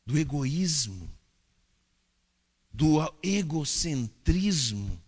[0.06, 1.11] do egoísmo,
[2.82, 5.00] do egocentrismo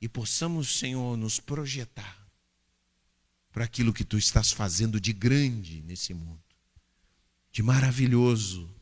[0.00, 2.16] e possamos, Senhor, nos projetar
[3.50, 6.40] para aquilo que tu estás fazendo de grande nesse mundo,
[7.50, 8.72] de maravilhoso,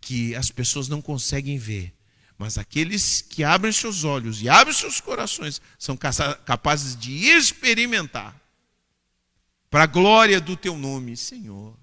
[0.00, 1.94] que as pessoas não conseguem ver,
[2.36, 8.34] mas aqueles que abrem seus olhos e abrem seus corações são capazes de experimentar,
[9.70, 11.78] para a glória do teu nome, Senhor.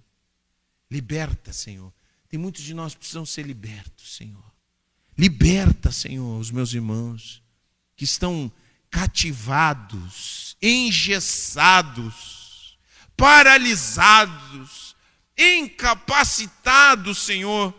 [0.91, 1.93] Liberta, Senhor.
[2.27, 4.52] Tem muitos de nós que precisam ser libertos, Senhor.
[5.17, 7.43] Liberta, Senhor, os meus irmãos
[7.95, 8.51] que estão
[8.89, 12.33] cativados, engessados,
[13.15, 14.95] paralisados,
[15.37, 17.73] incapacitados, Senhor,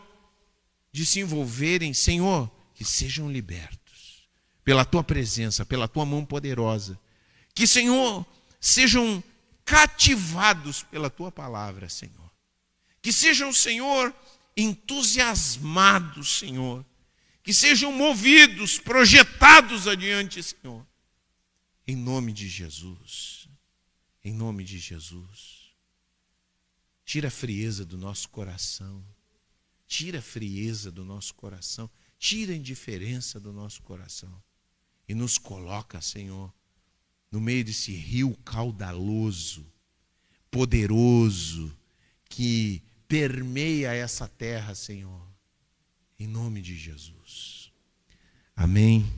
[0.93, 4.29] de se envolverem, Senhor, que sejam libertos
[4.65, 6.99] pela tua presença, pela tua mão poderosa.
[7.55, 8.27] Que, Senhor,
[8.61, 9.23] sejam
[9.65, 12.31] cativados pela tua palavra, Senhor.
[13.03, 14.15] Que sejam, Senhor,
[14.57, 16.85] entusiasmados, Senhor.
[17.45, 20.85] Que sejam movidos, projetados adiante, Senhor
[21.87, 23.49] em nome de Jesus.
[24.23, 25.75] Em nome de Jesus.
[27.05, 29.05] Tira a frieza do nosso coração.
[29.87, 31.91] Tira a frieza do nosso coração.
[32.19, 34.43] Tira a indiferença do nosso coração.
[35.07, 36.53] E nos coloca, Senhor,
[37.31, 39.71] no meio desse rio caudaloso,
[40.51, 41.77] poderoso,
[42.31, 45.34] que permeia essa terra, Senhor.
[46.19, 47.73] Em nome de Jesus.
[48.57, 49.11] Amém.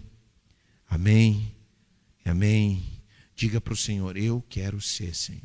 [0.88, 1.54] Amém.
[2.24, 2.82] Amém.
[3.34, 5.42] Diga para o Senhor: Eu quero ser, Senhor,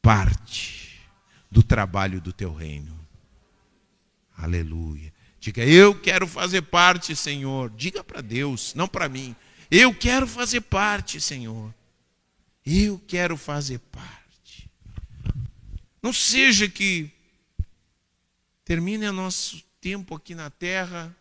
[0.00, 1.00] parte
[1.50, 2.98] do trabalho do teu reino.
[4.36, 5.12] Aleluia.
[5.38, 7.70] Diga, eu quero fazer parte, Senhor.
[7.70, 9.34] Diga para Deus, não para mim.
[9.70, 11.72] Eu quero fazer parte, Senhor.
[12.64, 14.70] Eu quero fazer parte.
[16.02, 17.10] Não seja que
[18.72, 21.14] termine o nosso tempo aqui na terra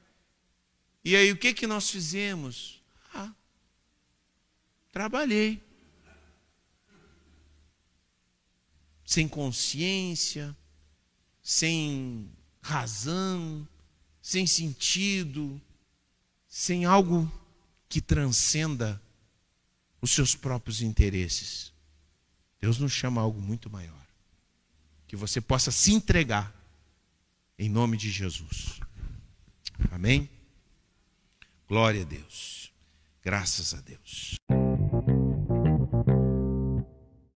[1.03, 2.81] e aí o que que nós fizemos?
[3.13, 3.33] Ah,
[4.89, 5.61] trabalhei.
[9.03, 10.55] Sem consciência,
[11.43, 12.31] sem
[12.61, 13.67] razão,
[14.21, 15.61] sem sentido,
[16.47, 17.29] sem algo
[17.89, 19.01] que transcenda
[20.01, 21.73] os seus próprios interesses.
[22.61, 24.07] Deus nos chama a algo muito maior.
[25.05, 26.60] Que você possa se entregar
[27.61, 28.79] em nome de Jesus.
[29.91, 30.27] Amém?
[31.67, 32.73] Glória a Deus.
[33.23, 34.35] Graças a Deus.